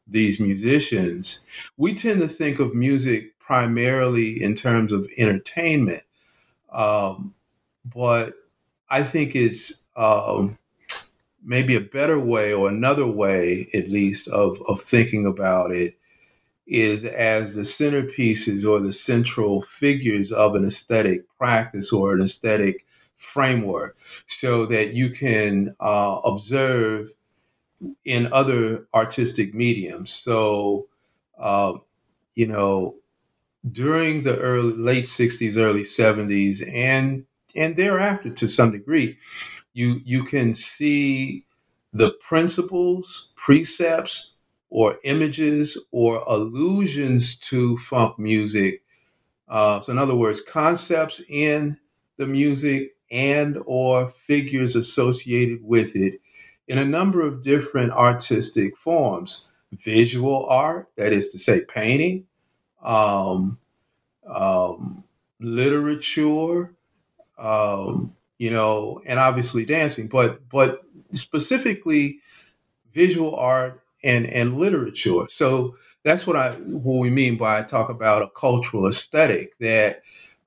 [0.06, 1.42] these musicians,
[1.76, 6.02] we tend to think of music primarily in terms of entertainment,
[6.72, 7.34] um,
[7.84, 8.34] but
[8.90, 10.58] I think it's um,
[11.44, 15.96] maybe a better way or another way, at least, of of thinking about it
[16.66, 22.84] is as the centerpieces or the central figures of an aesthetic practice or an aesthetic
[23.16, 27.10] framework so that you can uh, observe
[28.04, 30.10] in other artistic mediums.
[30.12, 30.88] So,
[31.38, 31.74] uh,
[32.34, 32.96] you know,
[33.70, 39.18] during the early late 60s, early 70s, and and thereafter to some degree,
[39.72, 41.44] you you can see
[41.92, 44.34] the principles, precepts,
[44.70, 48.82] or images or allusions to funk music.
[49.48, 51.78] Uh, so, in other words, concepts in
[52.16, 56.20] the music and or figures associated with it
[56.66, 59.46] in a number of different artistic forms.
[59.72, 62.24] Visual art that is to say painting
[62.82, 63.58] um,
[64.26, 65.04] um,
[65.40, 66.72] literature
[67.38, 70.08] um, you know and obviously dancing.
[70.08, 72.20] But but specifically
[72.92, 75.26] visual art and and literature.
[75.30, 80.02] So that's what I what we mean by I talk about a cultural aesthetic that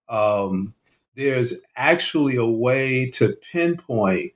[0.10, 0.74] um,
[1.16, 4.34] there's actually a way to pinpoint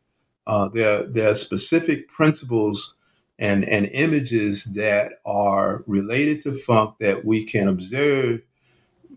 [0.48, 2.96] uh, are specific principles
[3.40, 8.42] and and images that are related to funk that we can observe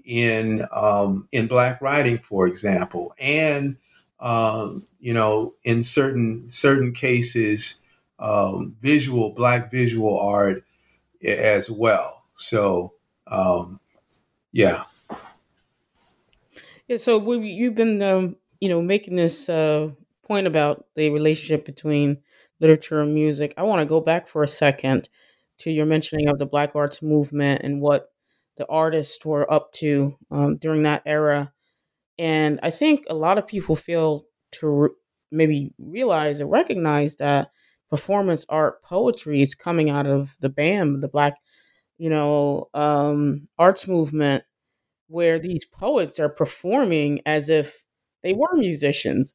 [0.04, 3.76] in um, in black writing, for example, and
[4.20, 7.80] um, you know in certain certain cases
[8.18, 10.64] um, visual black visual art
[11.24, 12.24] as well.
[12.36, 12.94] So
[13.26, 13.80] um,
[14.52, 14.84] yeah.
[16.88, 16.96] Yeah.
[16.96, 19.90] So we, you've been um, you know making this uh,
[20.26, 22.18] point about the relationship between
[22.60, 23.54] literature and music.
[23.56, 25.08] I want to go back for a second
[25.58, 28.10] to your mentioning of the Black Arts movement and what
[28.56, 31.52] the artists were up to um, during that era.
[32.18, 34.88] And I think a lot of people feel to re-
[35.30, 37.50] maybe realize or recognize that
[37.90, 41.34] performance art poetry is coming out of the BAM, the Black,
[41.98, 44.44] you know, um, arts movement,
[45.08, 47.84] where these poets are performing as if
[48.22, 49.34] they were musicians.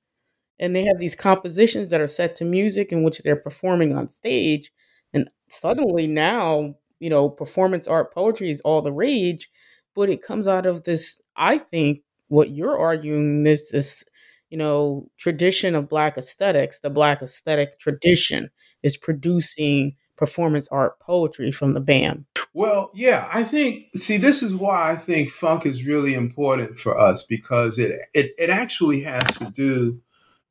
[0.59, 4.09] And they have these compositions that are set to music in which they're performing on
[4.09, 4.71] stage.
[5.13, 9.49] And suddenly now, you know, performance art poetry is all the rage,
[9.95, 14.05] but it comes out of this, I think, what you're arguing, this is
[14.51, 18.51] you know, tradition of black aesthetics, the black aesthetic tradition
[18.83, 22.27] is producing performance art poetry from the BAM.
[22.53, 26.99] Well, yeah, I think see this is why I think funk is really important for
[26.99, 29.99] us because it it, it actually has to do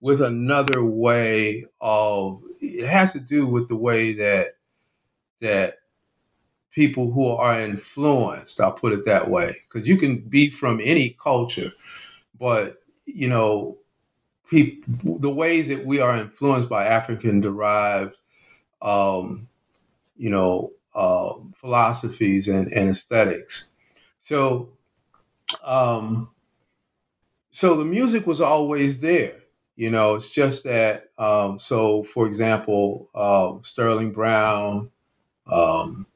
[0.00, 4.56] with another way of it has to do with the way that
[5.40, 5.74] that
[6.72, 11.16] people who are influenced, I'll put it that way, because you can be from any
[11.22, 11.72] culture,
[12.38, 13.78] but you know,
[14.50, 18.16] people, the ways that we are influenced by African derived,
[18.82, 19.48] um,
[20.16, 23.70] you know, uh, philosophies and, and aesthetics.
[24.18, 24.70] So,
[25.64, 26.30] um,
[27.52, 29.36] so the music was always there.
[29.76, 31.10] You know, it's just that.
[31.16, 34.90] Um, so, for example, uh, Sterling Brown,
[35.50, 36.06] um,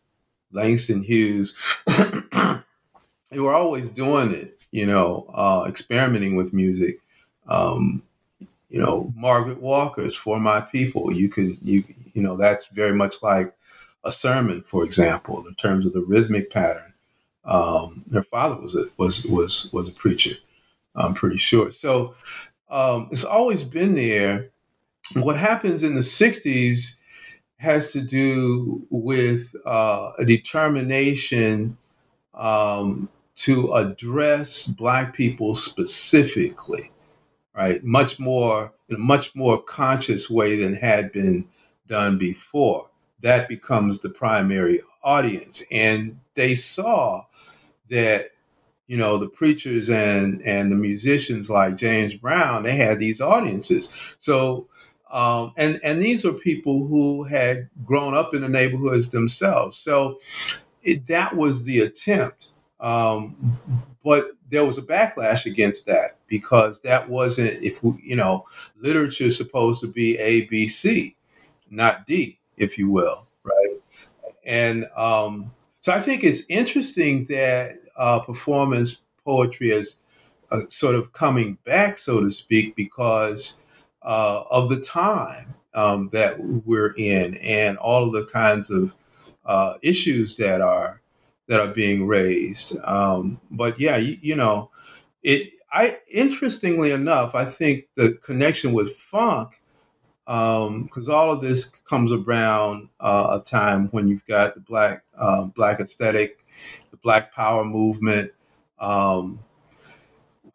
[0.52, 1.54] Langston Hughes,
[1.86, 4.60] they were always doing it.
[4.70, 6.98] You know, uh, experimenting with music.
[7.46, 8.02] Um,
[8.74, 13.22] you know, Margaret Walker's "For My People." You can you you know that's very much
[13.22, 13.54] like
[14.02, 16.92] a sermon, for example, in terms of the rhythmic pattern.
[17.44, 20.34] Um, her father was a was was was a preacher.
[20.96, 21.70] I'm pretty sure.
[21.70, 22.16] So
[22.68, 24.50] um, it's always been there.
[25.14, 26.96] What happens in the '60s
[27.58, 31.78] has to do with uh, a determination
[32.34, 36.90] um, to address Black people specifically
[37.56, 37.82] right?
[37.84, 41.48] Much more in a much more conscious way than had been
[41.86, 42.88] done before.
[43.20, 47.24] That becomes the primary audience, and they saw
[47.90, 48.30] that
[48.86, 53.88] you know the preachers and and the musicians like James Brown, they had these audiences.
[54.18, 54.68] So
[55.10, 59.76] um, and and these were people who had grown up in the neighborhoods themselves.
[59.78, 60.20] So
[60.82, 62.48] it, that was the attempt.
[62.80, 63.58] Um,
[64.04, 68.44] but there was a backlash against that because that wasn't if we, you know
[68.78, 71.16] literature is supposed to be A B C,
[71.70, 73.80] not D, if you will, right?
[74.44, 79.96] And um, so I think it's interesting that uh, performance poetry is
[80.50, 83.60] uh, sort of coming back, so to speak, because
[84.02, 88.94] uh, of the time um, that we're in and all of the kinds of
[89.46, 91.00] uh, issues that are
[91.46, 92.76] that are being raised.
[92.84, 94.70] Um, but yeah, you, you, know,
[95.22, 95.50] it.
[95.72, 99.60] I interestingly enough, I think the connection with funk,
[100.24, 105.04] because um, all of this comes around uh, a time when you've got the black
[105.18, 106.44] uh, black aesthetic,
[106.90, 108.32] the Black Power movement.
[108.78, 109.40] Um,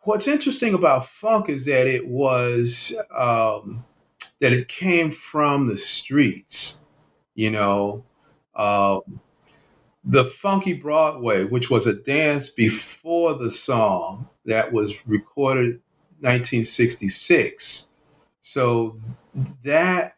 [0.01, 3.85] what's interesting about funk is that it was um,
[4.39, 6.79] that it came from the streets.
[7.35, 8.05] You know,
[8.55, 8.99] uh,
[10.03, 15.81] the funky Broadway, which was a dance before the song that was recorded
[16.21, 17.89] 1966.
[18.41, 18.97] So
[19.63, 20.15] that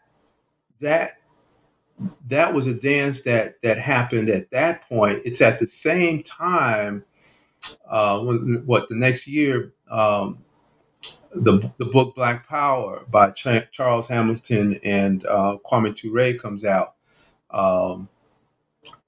[0.79, 1.17] that
[2.27, 5.21] that was a dance that that happened at that point.
[5.25, 7.05] It's at the same time.
[7.87, 8.19] Uh,
[8.65, 10.39] what the next year, um,
[11.33, 16.95] the the book Black Power by Ch- Charles Hamilton and uh, Kwame Ture comes out,
[17.51, 18.09] um,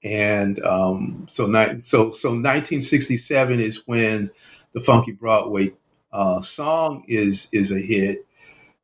[0.04, 4.30] and um, so ni- so so 1967 is when
[4.72, 5.72] the Funky Broadway
[6.12, 8.26] uh, song is is a hit,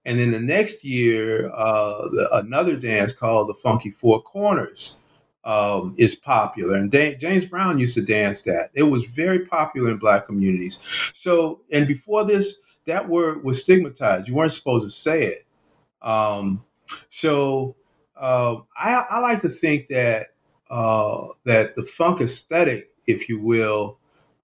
[0.04, 4.98] and then the next year, uh, the, another dance called the Funky Four Corners
[5.44, 6.76] um, is popular.
[6.76, 8.70] And da- James Brown used to dance that.
[8.74, 10.78] It was very popular in black communities.
[11.12, 14.26] So, and before this, that word was stigmatized.
[14.26, 15.46] You weren't supposed to say it.
[16.02, 16.64] Um,
[17.08, 17.76] so,
[18.16, 20.28] uh, I, I, like to think that
[20.70, 23.98] uh, that the funk aesthetic, if you will,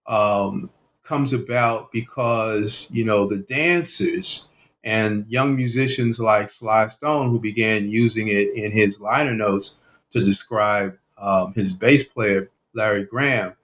[0.07, 0.71] um,
[1.03, 4.49] comes about because you know the dancers
[4.85, 9.77] and young musicians like Sly Stone, who began using it in his liner notes
[10.13, 13.55] to describe um, his bass player, Larry Graham,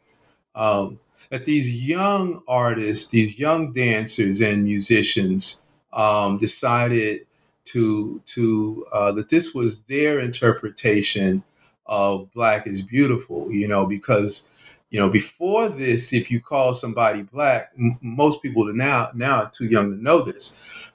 [0.55, 0.99] um,
[1.31, 7.27] that these young artists, these young dancers and musicians um, decided
[7.65, 11.43] to to uh, that this was their interpretation
[11.87, 14.49] of black is beautiful you know because
[14.91, 19.43] you know before this if you call somebody black m- most people are now now
[19.45, 20.55] are too young to know this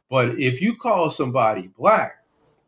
[0.09, 2.23] but if you call somebody black,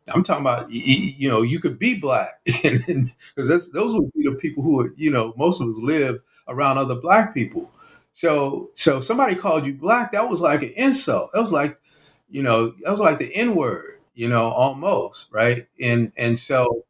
[0.08, 4.62] I'm talking about you know you could be black because those would be the people
[4.62, 6.18] who are, you know most of us live
[6.48, 7.70] around other black people.
[8.12, 11.30] So so somebody called you black, that was like an insult.
[11.32, 11.78] That was like
[12.28, 15.66] you know that was like the N word, you know, almost right.
[15.80, 16.84] And and so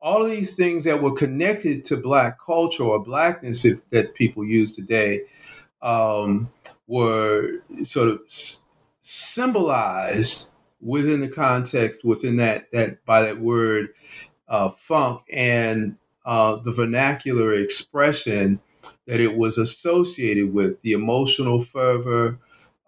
[0.00, 4.74] all of these things that were connected to black culture or blackness that people use
[4.74, 5.22] today
[5.82, 6.50] um,
[6.86, 8.20] were sort of
[9.00, 10.48] symbolized
[10.80, 13.88] within the context within that that by that word
[14.48, 18.60] uh, funk and uh, the vernacular expression
[19.06, 22.38] that it was associated with the emotional fervor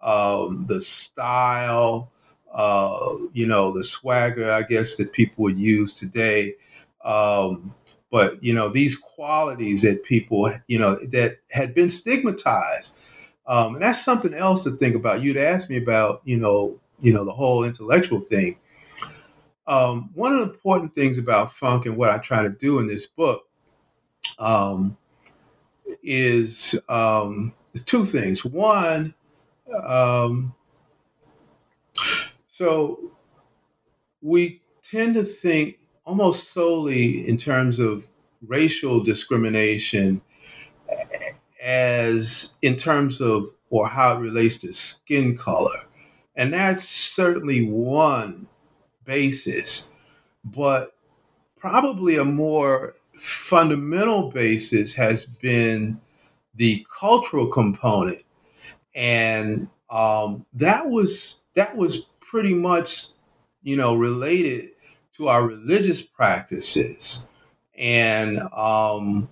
[0.01, 2.11] um, the style
[2.53, 6.55] uh, you know the swagger i guess that people would use today
[7.05, 7.73] um,
[8.11, 12.95] but you know these qualities that people you know that had been stigmatized
[13.49, 15.23] um, and that's something else to think about.
[15.23, 18.57] You'd asked me about, you know, you know, the whole intellectual thing.
[19.65, 22.85] Um, one of the important things about funk and what I try to do in
[22.85, 23.47] this book
[24.37, 24.95] um,
[26.03, 28.45] is um, two things.
[28.45, 29.15] One,
[29.83, 30.53] um,
[32.47, 33.11] so
[34.21, 35.78] we tend to think
[36.09, 38.07] almost solely in terms of
[38.47, 40.19] racial discrimination
[41.63, 45.83] as in terms of or how it relates to skin color.
[46.35, 48.47] And that's certainly one
[49.05, 49.91] basis,
[50.43, 50.95] but
[51.59, 56.01] probably a more fundamental basis has been
[56.55, 58.23] the cultural component.
[58.95, 63.09] And um, that was that was pretty much,
[63.61, 64.71] you know, related
[65.19, 67.27] to our religious practices.
[67.77, 69.29] And um,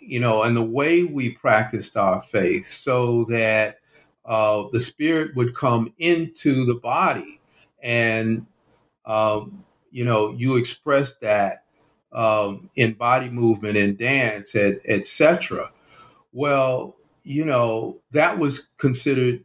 [0.00, 3.78] you know, and the way we practiced our faith so that
[4.24, 7.40] uh, the spirit would come into the body.
[7.82, 8.46] And,
[9.06, 11.64] um, you know, you express that
[12.12, 15.70] um, in body movement and dance, etc.
[16.32, 19.44] Well, you know, that was considered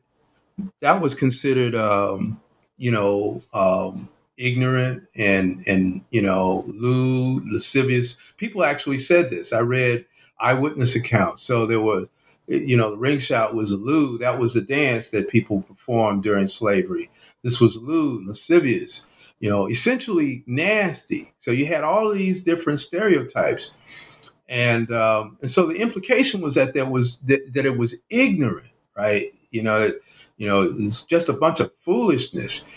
[0.80, 2.41] that was considered um,
[2.78, 8.17] you know um, ignorant and and you know lewd, lascivious.
[8.38, 9.53] People actually said this.
[9.53, 10.05] I read
[10.39, 11.41] eyewitness accounts.
[11.43, 12.07] So there were,
[12.47, 14.21] you know, the ring shout was lewd.
[14.21, 17.09] That was a dance that people performed during slavery.
[17.43, 19.07] This was lewd, lascivious,
[19.39, 21.33] you know, essentially nasty.
[21.39, 23.73] So you had all these different stereotypes.
[24.49, 28.69] And um, and so the implication was that there was that, that it was ignorant,
[28.95, 29.33] right?
[29.51, 29.95] You know that
[30.38, 32.67] you know it's just a bunch of foolishness,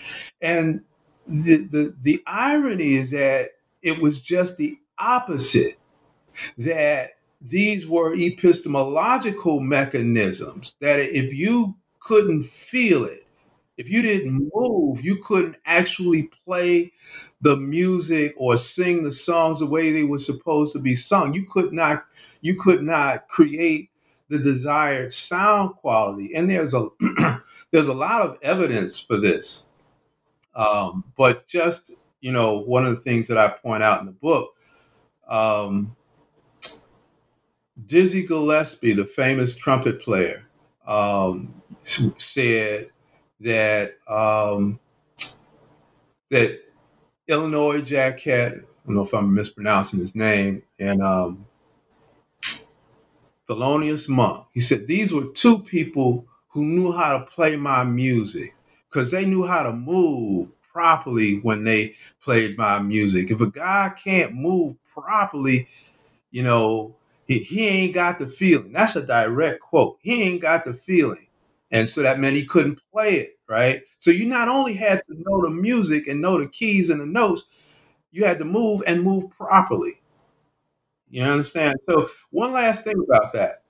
[0.43, 0.83] and
[1.27, 3.51] the, the, the irony is that
[3.83, 5.79] it was just the opposite
[6.59, 13.27] that these were epistemological mechanisms that if you couldn't feel it,
[13.77, 16.93] if you didn't move, you couldn't actually play
[17.41, 21.33] the music or sing the songs the way they were supposed to be sung.
[21.35, 22.05] You could not
[22.43, 23.91] you could not create
[24.29, 26.35] the desired sound quality.
[26.35, 26.89] And there's a
[27.73, 29.65] there's a lot of evidence for this.
[30.55, 34.13] Um, but just you know, one of the things that I point out in the
[34.13, 34.55] book,
[35.29, 35.97] um,
[37.87, 40.47] Dizzy Gillespie, the famous trumpet player,
[40.87, 42.91] um, said
[43.41, 44.79] that um,
[46.31, 46.61] that
[47.29, 48.51] Illinois Jacquet, I
[48.87, 51.47] don't know if I'm mispronouncing his name, and um,
[53.49, 54.47] Thelonious Monk.
[54.53, 58.55] He said these were two people who knew how to play my music
[58.91, 63.31] because they knew how to move properly when they played my music.
[63.31, 65.69] If a guy can't move properly,
[66.31, 68.73] you know, he, he ain't got the feeling.
[68.73, 69.99] That's a direct quote.
[70.03, 71.29] He ain't got the feeling.
[71.71, 73.83] And so that meant he couldn't play it, right?
[73.99, 77.07] So you not only had to know the music and know the keys and the
[77.07, 77.45] notes,
[78.13, 80.01] you had to move and move properly.
[81.11, 81.77] You understand?
[81.89, 83.63] So one last thing about that.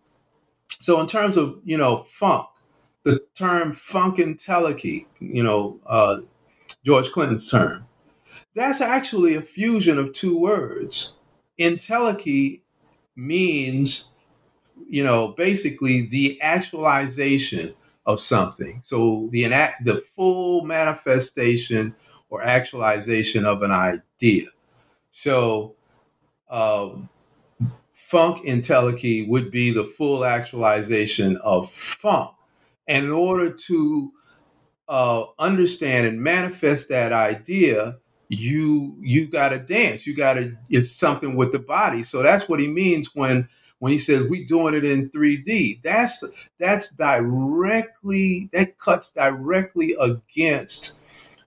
[0.81, 2.49] So in terms of, you know, funk,
[3.05, 6.19] the term funkentelechy, you know, uh,
[6.85, 7.87] George Clinton's term.
[8.55, 11.15] That's actually a fusion of two words.
[11.59, 12.63] Entelechy
[13.17, 14.11] means,
[14.89, 17.75] you know, basically the actualization
[18.07, 18.81] of something.
[18.83, 19.45] So the
[19.85, 21.95] the full manifestation
[22.29, 24.49] or actualization of an idea.
[25.11, 25.75] So
[26.51, 27.09] um,
[27.95, 32.33] funkentelechy would be the full actualization of funk.
[32.87, 34.13] And in order to
[34.89, 40.07] uh, understand and manifest that idea, you you got to dance.
[40.07, 40.57] You got to.
[40.69, 42.05] It's something with the body.
[42.05, 43.49] So that's what he means when
[43.81, 45.83] when he says we doing it in 3D.
[45.83, 46.23] That's
[46.59, 50.93] that's directly that cuts directly against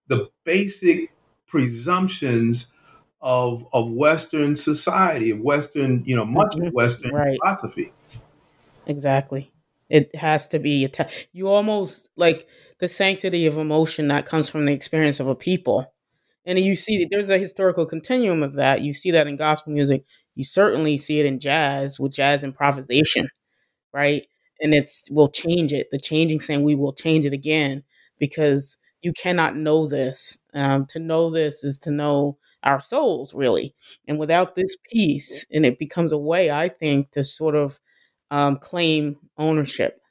[0.08, 1.14] the basic
[1.48, 2.68] presumptions
[3.22, 7.40] of of Western society, of Western, you know, much of Western right.
[7.42, 7.94] philosophy.
[8.86, 9.53] Exactly.
[9.94, 10.90] It has to be.
[11.34, 12.48] You almost like
[12.82, 15.94] the sanctity of emotion that comes from the experience of a people.
[16.46, 18.82] And you see there's a historical continuum of that.
[18.82, 20.06] You see that in gospel music.
[20.36, 23.30] You certainly see it in jazz with jazz improvisation,
[23.94, 24.24] right?
[24.62, 25.90] And it's we'll change it.
[25.92, 27.84] The changing saying we will change it again
[28.20, 30.40] because you cannot know this.
[30.56, 33.76] Um, to know this is to know our souls, really.
[34.08, 37.80] And without this piece, and it becomes a way, I think, to sort of
[38.34, 40.02] um, claim ownership,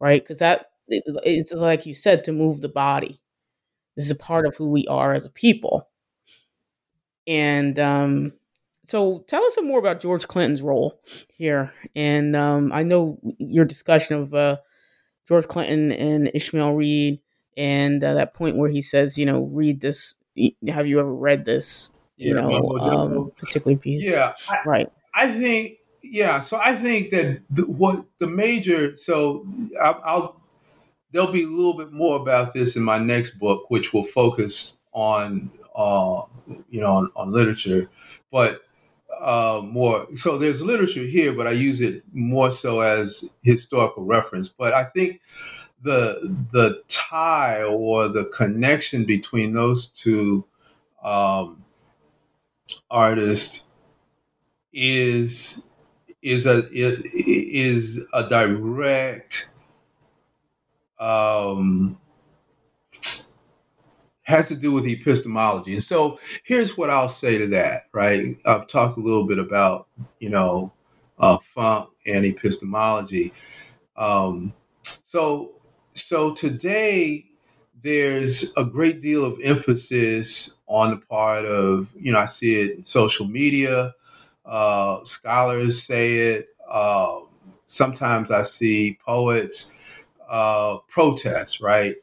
[0.00, 0.22] right?
[0.22, 3.20] Because that it's like you said to move the body.
[3.94, 5.90] This is a part of who we are as a people.
[7.26, 8.32] And um,
[8.86, 10.98] so tell us some more about george clinton's role
[11.28, 11.74] here.
[11.94, 14.56] And um, i know your discussion of uh,
[15.28, 17.20] george clinton and ishmael reed
[17.54, 20.16] and uh, that point where he says you know read this.
[20.68, 24.04] Have you ever read this you yeah, know um, particularly piece?
[24.04, 24.92] Yeah I, right.
[25.14, 25.77] I think
[26.10, 29.46] yeah so i think that the, what the major so
[29.80, 30.40] I'll, I'll
[31.12, 34.76] there'll be a little bit more about this in my next book, which will focus
[34.92, 36.22] on uh,
[36.70, 37.88] you know on, on literature,
[38.30, 38.62] but
[39.20, 40.06] uh, more.
[40.16, 44.48] So there's literature here, but I use it more so as historical reference.
[44.48, 45.20] But I think
[45.82, 50.44] the the tie or the connection between those two
[51.02, 51.64] um,
[52.90, 53.62] artists
[54.72, 55.64] is
[56.22, 59.48] is a is a direct
[60.98, 62.00] um,
[64.22, 65.74] has to do with epistemology.
[65.74, 68.36] And so here's what I'll say to that, right?
[68.44, 69.86] I've talked a little bit about,
[70.18, 70.72] you know,
[71.18, 73.32] uh, funk and epistemology.
[73.96, 74.52] Um,
[75.02, 75.52] so,
[75.94, 77.24] so today
[77.82, 82.76] there's a great deal of emphasis on the part of, you know, I see it
[82.76, 83.94] in social media.
[84.48, 86.48] Uh, scholars say it.
[86.70, 87.20] Uh,
[87.66, 89.72] sometimes I see poets
[90.28, 91.96] uh, protest, right?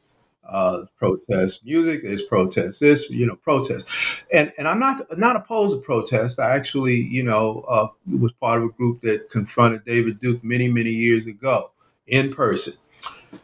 [0.48, 3.88] Uh, protest music, there's protest this, you know, protest,
[4.32, 6.40] and and I'm not not opposed to protest.
[6.40, 10.68] I actually, you know, uh, was part of a group that confronted David Duke many
[10.68, 11.72] many years ago
[12.06, 12.74] in person.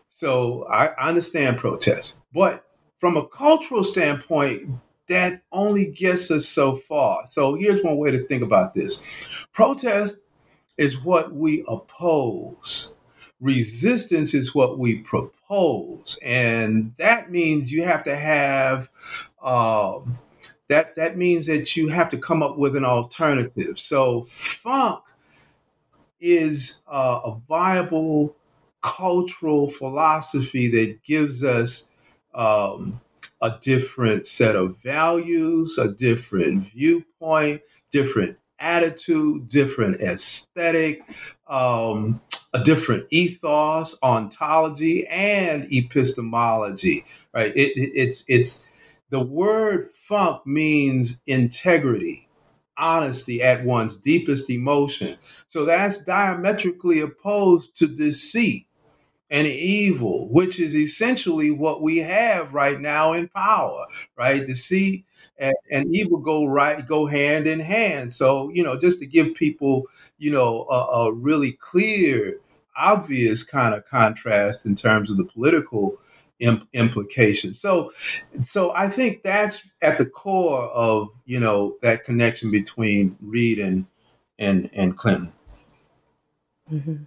[0.10, 2.66] So I, I understand protest, but
[3.00, 4.70] from a cultural standpoint,
[5.12, 7.28] that only gets us so far.
[7.28, 9.04] So here's one way to think about this:
[9.54, 10.18] protest
[10.78, 12.96] is what we oppose.
[13.40, 16.18] Resistance is what we propose.
[16.24, 18.90] And that means you have to have
[19.42, 20.20] um,
[20.70, 23.78] that that means that you have to come up with an alternative.
[23.78, 25.04] So funk
[26.22, 28.36] is uh, a viable
[28.82, 31.90] cultural philosophy that gives us
[32.34, 33.02] um,
[33.42, 37.62] a different set of values a different viewpoint
[37.92, 41.04] different attitude different aesthetic
[41.48, 42.22] um,
[42.54, 47.06] a different ethos, ontology, and epistemology.
[47.34, 47.56] Right?
[47.56, 48.68] It, it, it's it's
[49.10, 52.30] the word funk means integrity,
[52.78, 55.18] honesty at one's deepest emotion.
[55.48, 58.68] So that's diametrically opposed to deceit
[59.32, 63.88] and evil, which is essentially what we have right now in power.
[64.16, 64.46] Right?
[64.46, 65.06] Deceit
[65.40, 68.14] and, and evil go right go hand in hand.
[68.14, 69.88] So you know, just to give people
[70.22, 72.40] you know, a, a really clear,
[72.78, 75.98] obvious kind of contrast in terms of the political
[76.40, 77.60] imp- implications.
[77.60, 77.92] So,
[78.40, 83.88] so I think that's at the core of you know that connection between Reed and
[84.38, 85.34] and and Clinton.
[86.72, 87.04] Mm-hmm.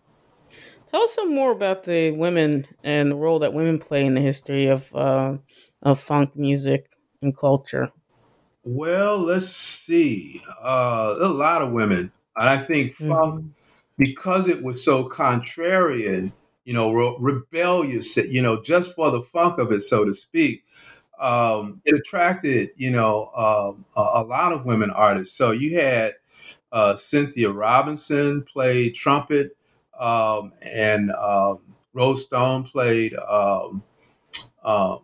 [0.95, 4.21] Tell us some more about the women and the role that women play in the
[4.21, 5.39] history of uh,
[5.83, 6.89] of funk music
[7.21, 7.91] and culture.
[8.63, 10.41] Well, let's see.
[10.63, 13.49] Uh, a lot of women and I think funk, mm-hmm.
[13.99, 16.33] because it was so contrarian,
[16.65, 20.63] you know, re- rebellious, you know, just for the funk of it, so to speak,
[21.19, 25.37] um, it attracted, you know, um, a, a, lot of women artists.
[25.37, 26.13] So you had
[26.71, 29.54] uh, Cynthia Robinson played trumpet,
[29.99, 31.61] um, and um,
[31.93, 33.83] Rose Stone played um,
[34.65, 35.01] um,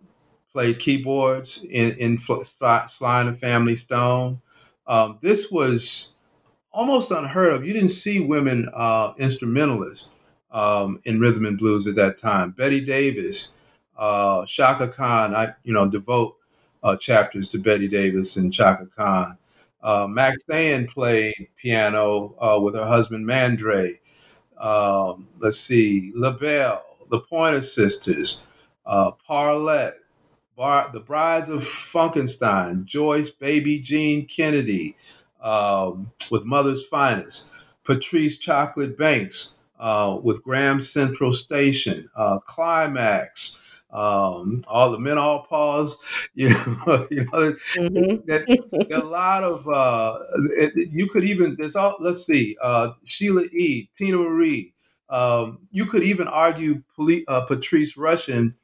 [0.53, 4.41] played keyboards in, in Sly and the Family Stone.
[5.21, 6.15] this was
[6.73, 7.67] almost unheard of.
[7.67, 10.13] You didn't see women uh, instrumentalists
[10.51, 12.51] um, in rhythm and blues at that time.
[12.53, 13.55] Betty Davis,
[13.97, 15.35] uh, Chaka Khan.
[15.35, 16.37] I you know devote
[16.83, 19.37] uh, chapters to Betty Davis and Chaka Khan.
[19.83, 23.99] Uh, Maxayn played piano uh, with her husband Mandre.
[24.61, 28.43] Um, let's see, LaBelle, the Pointer Sisters,
[28.87, 29.95] uh, Parlet,
[30.57, 34.97] Bar- the Brides of Funkenstein, Joyce, Baby Jean Kennedy,
[35.43, 37.49] um, with Mother's Finest,
[37.85, 43.61] Patrice Chocolate Banks uh, with Graham Central Station, uh, Klymaxx,
[43.93, 45.97] um, all the men all pause.
[46.35, 48.27] You know, you know mm-hmm.
[48.27, 50.19] that, a lot of uh,
[50.57, 54.73] it, you could even there's all let's see uh, Sheila E, Teena Marie.
[55.09, 56.83] Um, you could even argue
[57.27, 58.55] uh, Patrice Rushen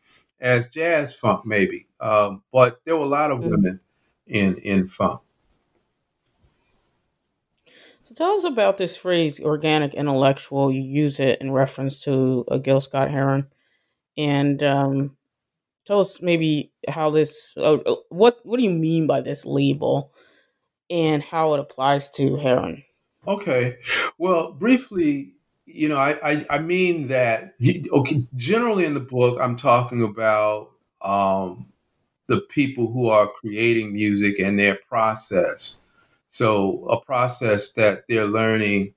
[0.41, 3.51] as jazz funk maybe, um, but there were a lot of mm-hmm.
[3.51, 3.81] women
[4.27, 5.21] in in funk.
[8.05, 10.71] So tell us about this phrase, organic intellectual.
[10.71, 13.49] You use it in reference to uh, Gil Scott Heron,
[14.17, 15.16] and um,
[15.87, 17.55] tell us maybe how this.
[17.57, 20.13] Uh, uh, what What do you mean by this label,
[20.91, 22.83] and how it applies to Heron?
[23.27, 23.79] Okay,
[24.19, 25.35] well, briefly,
[25.65, 27.55] you know, I I, I mean that.
[27.93, 30.71] Okay, generally in the book, I'm talking about
[31.03, 31.67] um,
[32.27, 35.81] the people who are creating music and their process
[36.37, 38.93] so a process that they're learning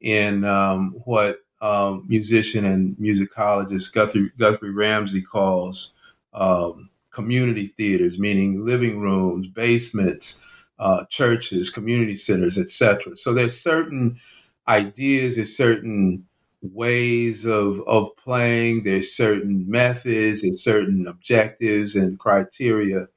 [0.00, 5.92] in um, what um, musician and musicologist Guthrie, Guthrie Ramsey calls
[6.34, 10.42] um, community theaters, meaning living rooms, basements,
[10.78, 13.16] uh, churches, community centers, etc.
[13.16, 14.20] So there's certain
[14.68, 16.24] ideas, there's certain
[16.62, 23.08] ways of, of playing, there's certain methods, there's certain objectives and criteria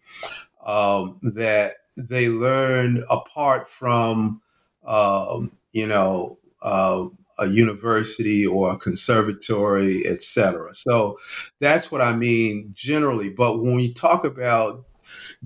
[0.65, 4.41] um, that they learn apart from,
[4.85, 7.05] um, you know, uh,
[7.41, 10.73] a university or a conservatory, etc.
[10.73, 11.19] So
[11.59, 13.29] that's what I mean generally.
[13.29, 14.85] But when we talk about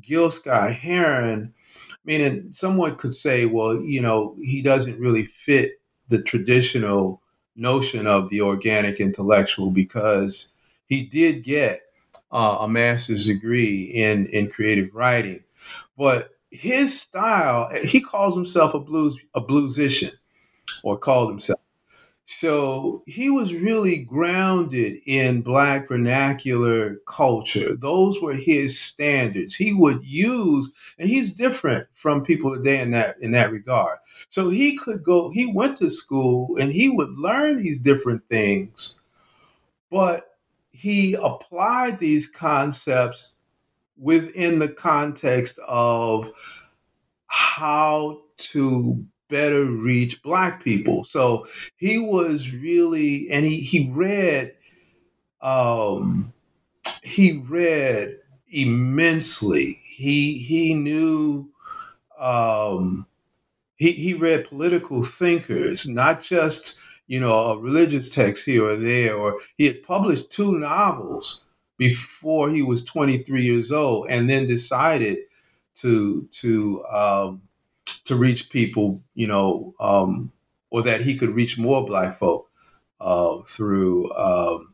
[0.02, 1.54] Gil Scott Heron,
[1.90, 7.22] I mean, someone could say, well, you know, he doesn't really fit the traditional
[7.56, 10.54] notion of the organic intellectual because
[10.88, 11.82] he did get
[12.32, 15.44] uh, a master's degree in in creative writing,
[15.98, 20.14] but his style, he calls himself a blues a bluesician,
[20.84, 21.60] or called himself.
[22.28, 27.76] So he was really grounded in Black vernacular culture.
[27.76, 29.56] Those were his standards.
[29.56, 34.00] He would use, and he's different from people today in that in that regard.
[34.30, 35.30] So he could go.
[35.30, 38.98] He went to school and he would learn these different things,
[39.92, 40.38] but
[40.72, 43.34] he applied these concepts
[43.98, 46.32] within the context of
[47.28, 51.04] how to better reach black people.
[51.04, 51.48] So
[51.78, 54.54] he was really and he he read
[55.42, 56.34] um
[57.04, 58.18] he read
[58.50, 59.82] immensely.
[59.84, 61.50] He he knew
[62.20, 63.08] um
[63.76, 69.16] he he read political thinkers, not just you know a religious text here or there
[69.16, 71.44] or he had published two novels
[71.78, 75.20] before he was 23 years old and then decided
[75.76, 77.42] to to um
[78.06, 80.32] to reach people, you know, um,
[80.70, 82.50] or that he could reach more black folk
[83.02, 84.74] uh, through um,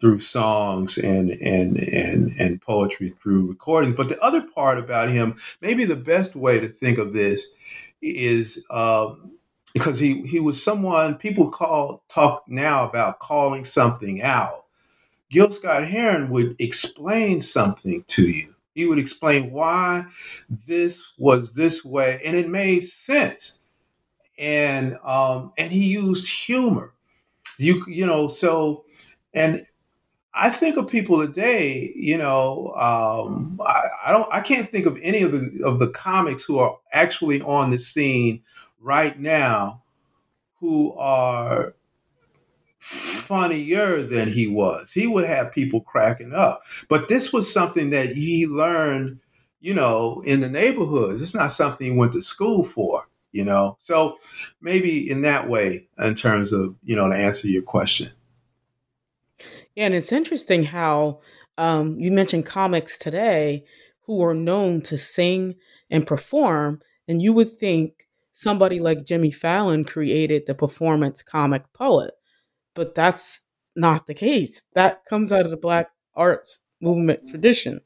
[0.00, 3.96] through songs and and and and poetry through recordings.
[3.96, 7.48] But the other part about him, maybe the best way to think of this
[8.00, 9.32] is um,
[9.74, 14.64] because he he was someone people call talk now about calling something out.
[15.30, 20.06] Gil Scott Heron would explain something to you he would explain why
[20.66, 23.60] this was this way, and it made sense.
[24.38, 26.94] And um, and he used humor.
[27.58, 28.84] You you know so,
[29.34, 29.66] and
[30.34, 31.92] I think of people today.
[31.96, 34.28] You know, um, I, I don't.
[34.32, 37.78] I can't think of any of the of the comics who are actually on the
[37.78, 38.42] scene
[38.80, 39.82] right now
[40.60, 41.74] who are
[42.82, 44.92] funnier than he was.
[44.92, 46.62] He would have people cracking up.
[46.88, 49.20] But this was something that he learned,
[49.60, 51.22] you know, in the neighborhoods.
[51.22, 53.76] It's not something he went to school for, you know.
[53.78, 54.18] So
[54.60, 58.10] maybe in that way, in terms of, you know, to answer your question.
[59.74, 61.20] Yeah, and it's interesting how
[61.56, 63.64] um, you mentioned comics today
[64.06, 65.54] who are known to sing
[65.88, 72.12] and perform, and you would think somebody like Jimmy Fallon created the performance comic poet
[72.74, 73.42] but that's
[73.74, 74.62] not the case.
[74.74, 77.80] That comes out of the black arts movement tradition.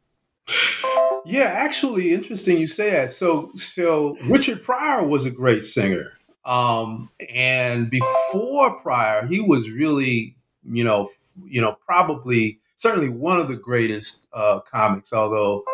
[1.24, 3.12] Yeah, actually, interesting you say that.
[3.12, 6.12] So, so Richard Pryor was a great singer,
[6.44, 11.10] um, and before Pryor, he was really, you know,
[11.44, 15.12] you know, probably certainly one of the greatest uh, comics.
[15.12, 15.64] Although,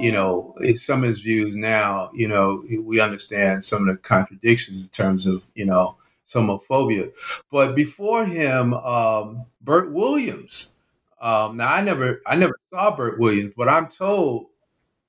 [0.00, 4.82] you know, some of his views now, you know, we understand some of the contradictions
[4.82, 5.96] in terms of, you know,
[6.32, 7.12] homophobia.
[7.50, 10.74] But before him, um, Bert Williams.
[11.20, 14.46] Um, now I never I never saw Bert Williams, but I'm told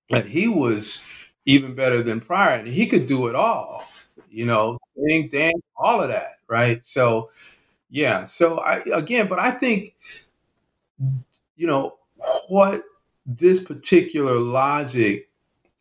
[0.10, 1.06] that he was
[1.46, 3.86] even better than Pryor, and he could do it all.
[4.32, 6.86] You know, sing, dance, all of that, right?
[6.86, 7.32] So,
[7.90, 8.26] yeah.
[8.26, 9.96] So I again, but I think
[11.56, 11.98] you know
[12.48, 12.84] what
[13.26, 15.30] this particular logic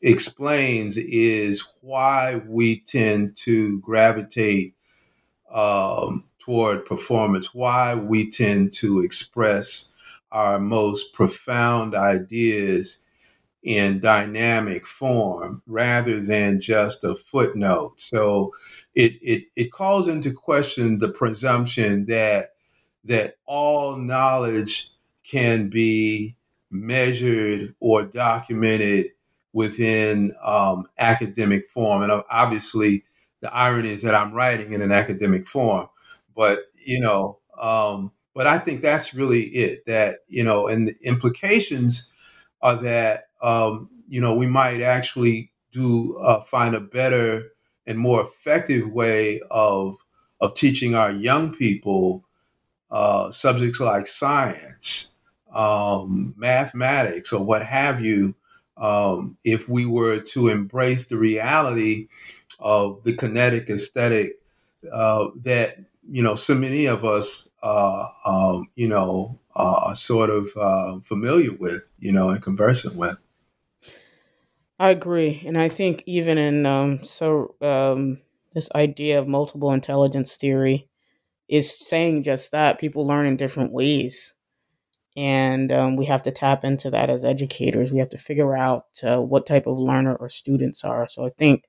[0.03, 4.75] explains is why we tend to gravitate
[5.53, 9.93] um, toward performance, why we tend to express
[10.33, 12.99] our most profound ideas
[13.63, 17.95] in dynamic form rather than just a footnote.
[18.01, 18.55] So
[18.95, 22.53] it, it, it calls into question the presumption that
[23.05, 24.91] that all knowledge
[25.25, 26.37] can be
[26.71, 29.07] measured or documented
[29.53, 32.03] within um, academic form.
[32.03, 33.05] And obviously,
[33.41, 35.89] the irony is that I'm writing in an academic form,
[36.35, 39.87] but you know, um, but I think that's really it.
[39.87, 42.11] That you know, and the implications
[42.63, 47.53] are that um, you know we might actually do uh, find a better
[47.87, 49.97] and more effective way of
[50.41, 52.25] of teaching our young people
[52.91, 55.15] uh, subjects like science,
[55.53, 58.35] um, mathematics, or what have you,
[58.77, 62.09] um, if we were to embrace the reality
[62.59, 64.39] of the kinetic aesthetic
[64.93, 65.79] uh, that
[66.11, 71.53] you know so many of us uh, um, you know are sort of uh, familiar
[71.53, 73.19] with you know and conversant with.
[74.79, 75.43] I agree.
[75.45, 78.21] And i think even in um, so um,
[78.55, 80.89] this idea of multiple intelligence theory
[81.49, 84.35] is saying just that people learn in different ways.
[85.17, 87.91] And um, we have to tap into that as educators.
[87.91, 91.09] We have to figure out uh, what type of learner or students are.
[91.09, 91.65] So i think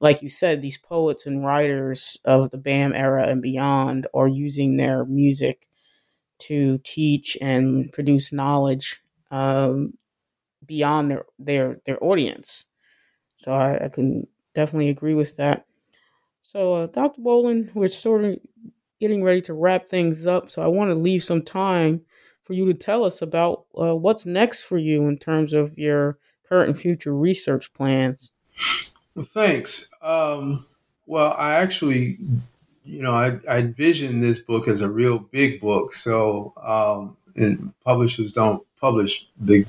[0.00, 4.76] like you said, these poets and writers of the BAM era and beyond are using
[4.76, 5.66] their music
[6.40, 9.94] to teach and produce knowledge um,
[10.66, 12.66] beyond their their their audience.
[13.36, 15.66] So I, I can definitely agree with that.
[16.42, 17.22] So, uh, Dr.
[17.22, 18.36] Bolden, we're sort of
[19.00, 22.02] getting ready to wrap things up, so I want to leave some time
[22.44, 26.18] for you to tell us about uh, what's next for you in terms of your
[26.46, 28.32] current and future research plans.
[29.14, 29.90] Well, thanks.
[30.02, 30.66] Um,
[31.06, 32.18] well, I actually,
[32.84, 35.94] you know, I, I envision this book as a real big book.
[35.94, 39.66] So, um, and publishers don't publish big,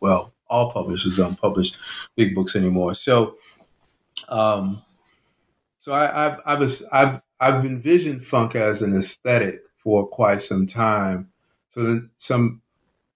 [0.00, 1.72] well, all publishers don't publish
[2.16, 2.94] big books anymore.
[2.94, 3.36] So,
[4.28, 4.82] um,
[5.78, 11.30] so I, I've, I've, I've, I've envisioned funk as an aesthetic for quite some time.
[11.70, 12.60] So then some,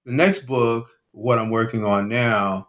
[0.06, 2.68] the next book, what I'm working on now,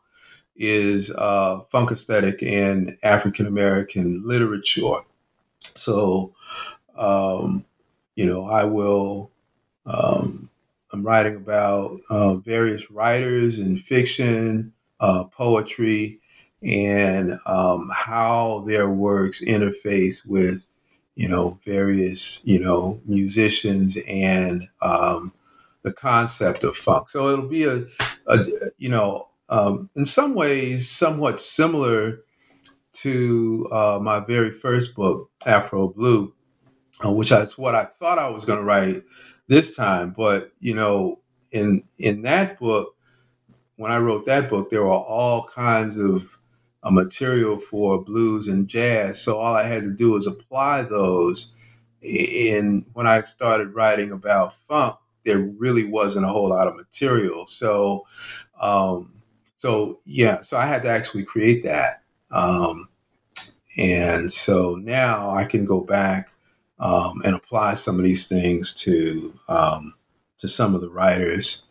[0.55, 5.01] is uh, funk aesthetic in African American literature.
[5.75, 6.33] So,
[6.97, 7.65] um,
[8.15, 9.31] you know, I will.
[9.85, 10.49] Um,
[10.91, 16.21] I'm writing about uh, various writers in fiction, uh, poetry,
[16.63, 20.65] and um, how their works interface with,
[21.15, 25.33] you know, various, you know, musicians and um,
[25.83, 27.09] the concept of funk.
[27.09, 27.85] So it'll be a,
[28.27, 28.45] a
[28.77, 32.19] you know, um, in some ways somewhat similar
[32.93, 36.33] to uh, my very first book, Afro Blue,
[37.05, 39.03] uh, which is what I thought I was going to write
[39.47, 40.13] this time.
[40.15, 41.21] But you know,
[41.51, 42.95] in in that book,
[43.77, 46.37] when I wrote that book, there were all kinds of
[46.83, 49.21] uh, material for blues and jazz.
[49.21, 51.53] So all I had to do was apply those.
[52.03, 57.47] And when I started writing about funk, there really wasn't a whole lot of material.
[57.47, 58.05] So
[58.61, 59.14] um,
[59.65, 62.03] so yeah, so I had to actually create that.
[62.29, 62.87] Um,
[63.77, 66.29] and so now I can go back
[66.77, 69.95] um, and apply some of these things to um,
[70.37, 71.63] to some of the writers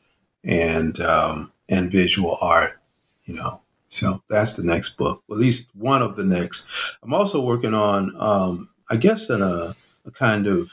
[0.43, 2.81] and um, and visual art,
[3.27, 3.61] you know.
[3.91, 6.67] So that's the next book, at least one of the next.
[7.01, 10.73] I'm also working on, um, I guess, in a, a kind of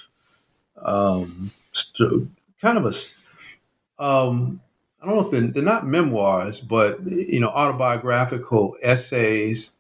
[0.82, 4.60] um, st- kind of a um,
[5.02, 9.74] I don't know if they're, they're not memoirs, but you know, autobiographical essays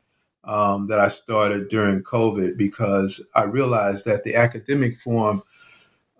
[0.43, 5.43] um, that I started during COVID because I realized that the academic form,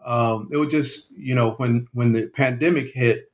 [0.05, 3.31] um, it was just you know when when the pandemic hit,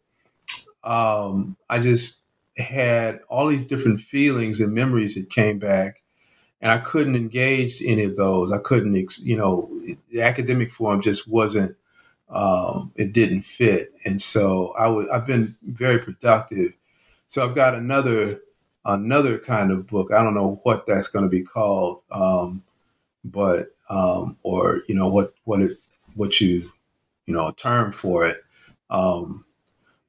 [0.84, 2.22] um, I just
[2.58, 6.02] had all these different feelings and memories that came back,
[6.62, 8.52] and I couldn't engage any of those.
[8.52, 9.70] I couldn't, you know,
[10.12, 11.76] the academic form just wasn't
[12.30, 13.94] um, it didn't fit.
[14.06, 16.74] And so I would I've been very productive.
[17.28, 18.42] So I've got another
[18.86, 20.12] another kind of book.
[20.12, 22.64] I don't know what that's going to be called, um,
[23.24, 25.78] but um, or you know what what it
[26.16, 26.72] what you
[27.26, 28.38] you know a term for it.
[28.90, 29.46] Um,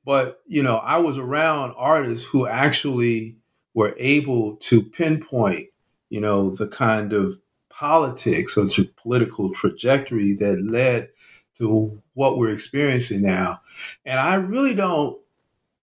[0.05, 3.37] but you know I was around artists who actually
[3.75, 5.69] were able to pinpoint
[6.11, 7.39] you know the kind of
[7.69, 8.66] politics or
[8.97, 11.11] political trajectory that led
[11.59, 13.61] to what we're experiencing now.
[14.05, 15.19] And I really don't,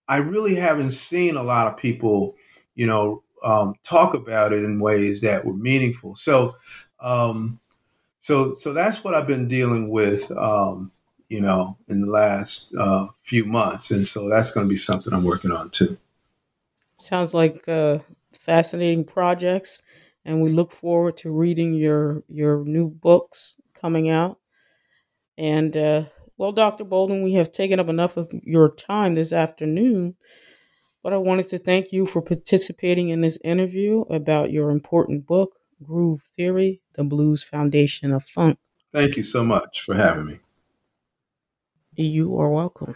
[0.07, 2.35] I really haven't seen a lot of people,
[2.75, 6.15] you know, um, talk about it in ways that were meaningful.
[6.15, 6.55] So,
[6.99, 7.59] um,
[8.19, 10.91] so, so that's what I've been dealing with, um,
[11.29, 15.13] you know, in the last uh, few months, and so that's going to be something
[15.13, 15.97] I'm working on too.
[16.99, 17.99] Sounds like uh,
[18.33, 19.81] fascinating projects,
[20.23, 24.39] and we look forward to reading your your new books coming out.
[25.37, 26.03] And uh,
[26.37, 26.83] well, Dr.
[26.83, 30.15] Bolden, we have taken up enough of your time this afternoon,
[31.03, 35.55] but I wanted to thank you for participating in this interview about your important book,
[35.83, 38.59] Groove Theory The Blues Foundation of Funk.
[38.91, 40.39] Thank you so much for having me.
[41.95, 42.95] You are welcome.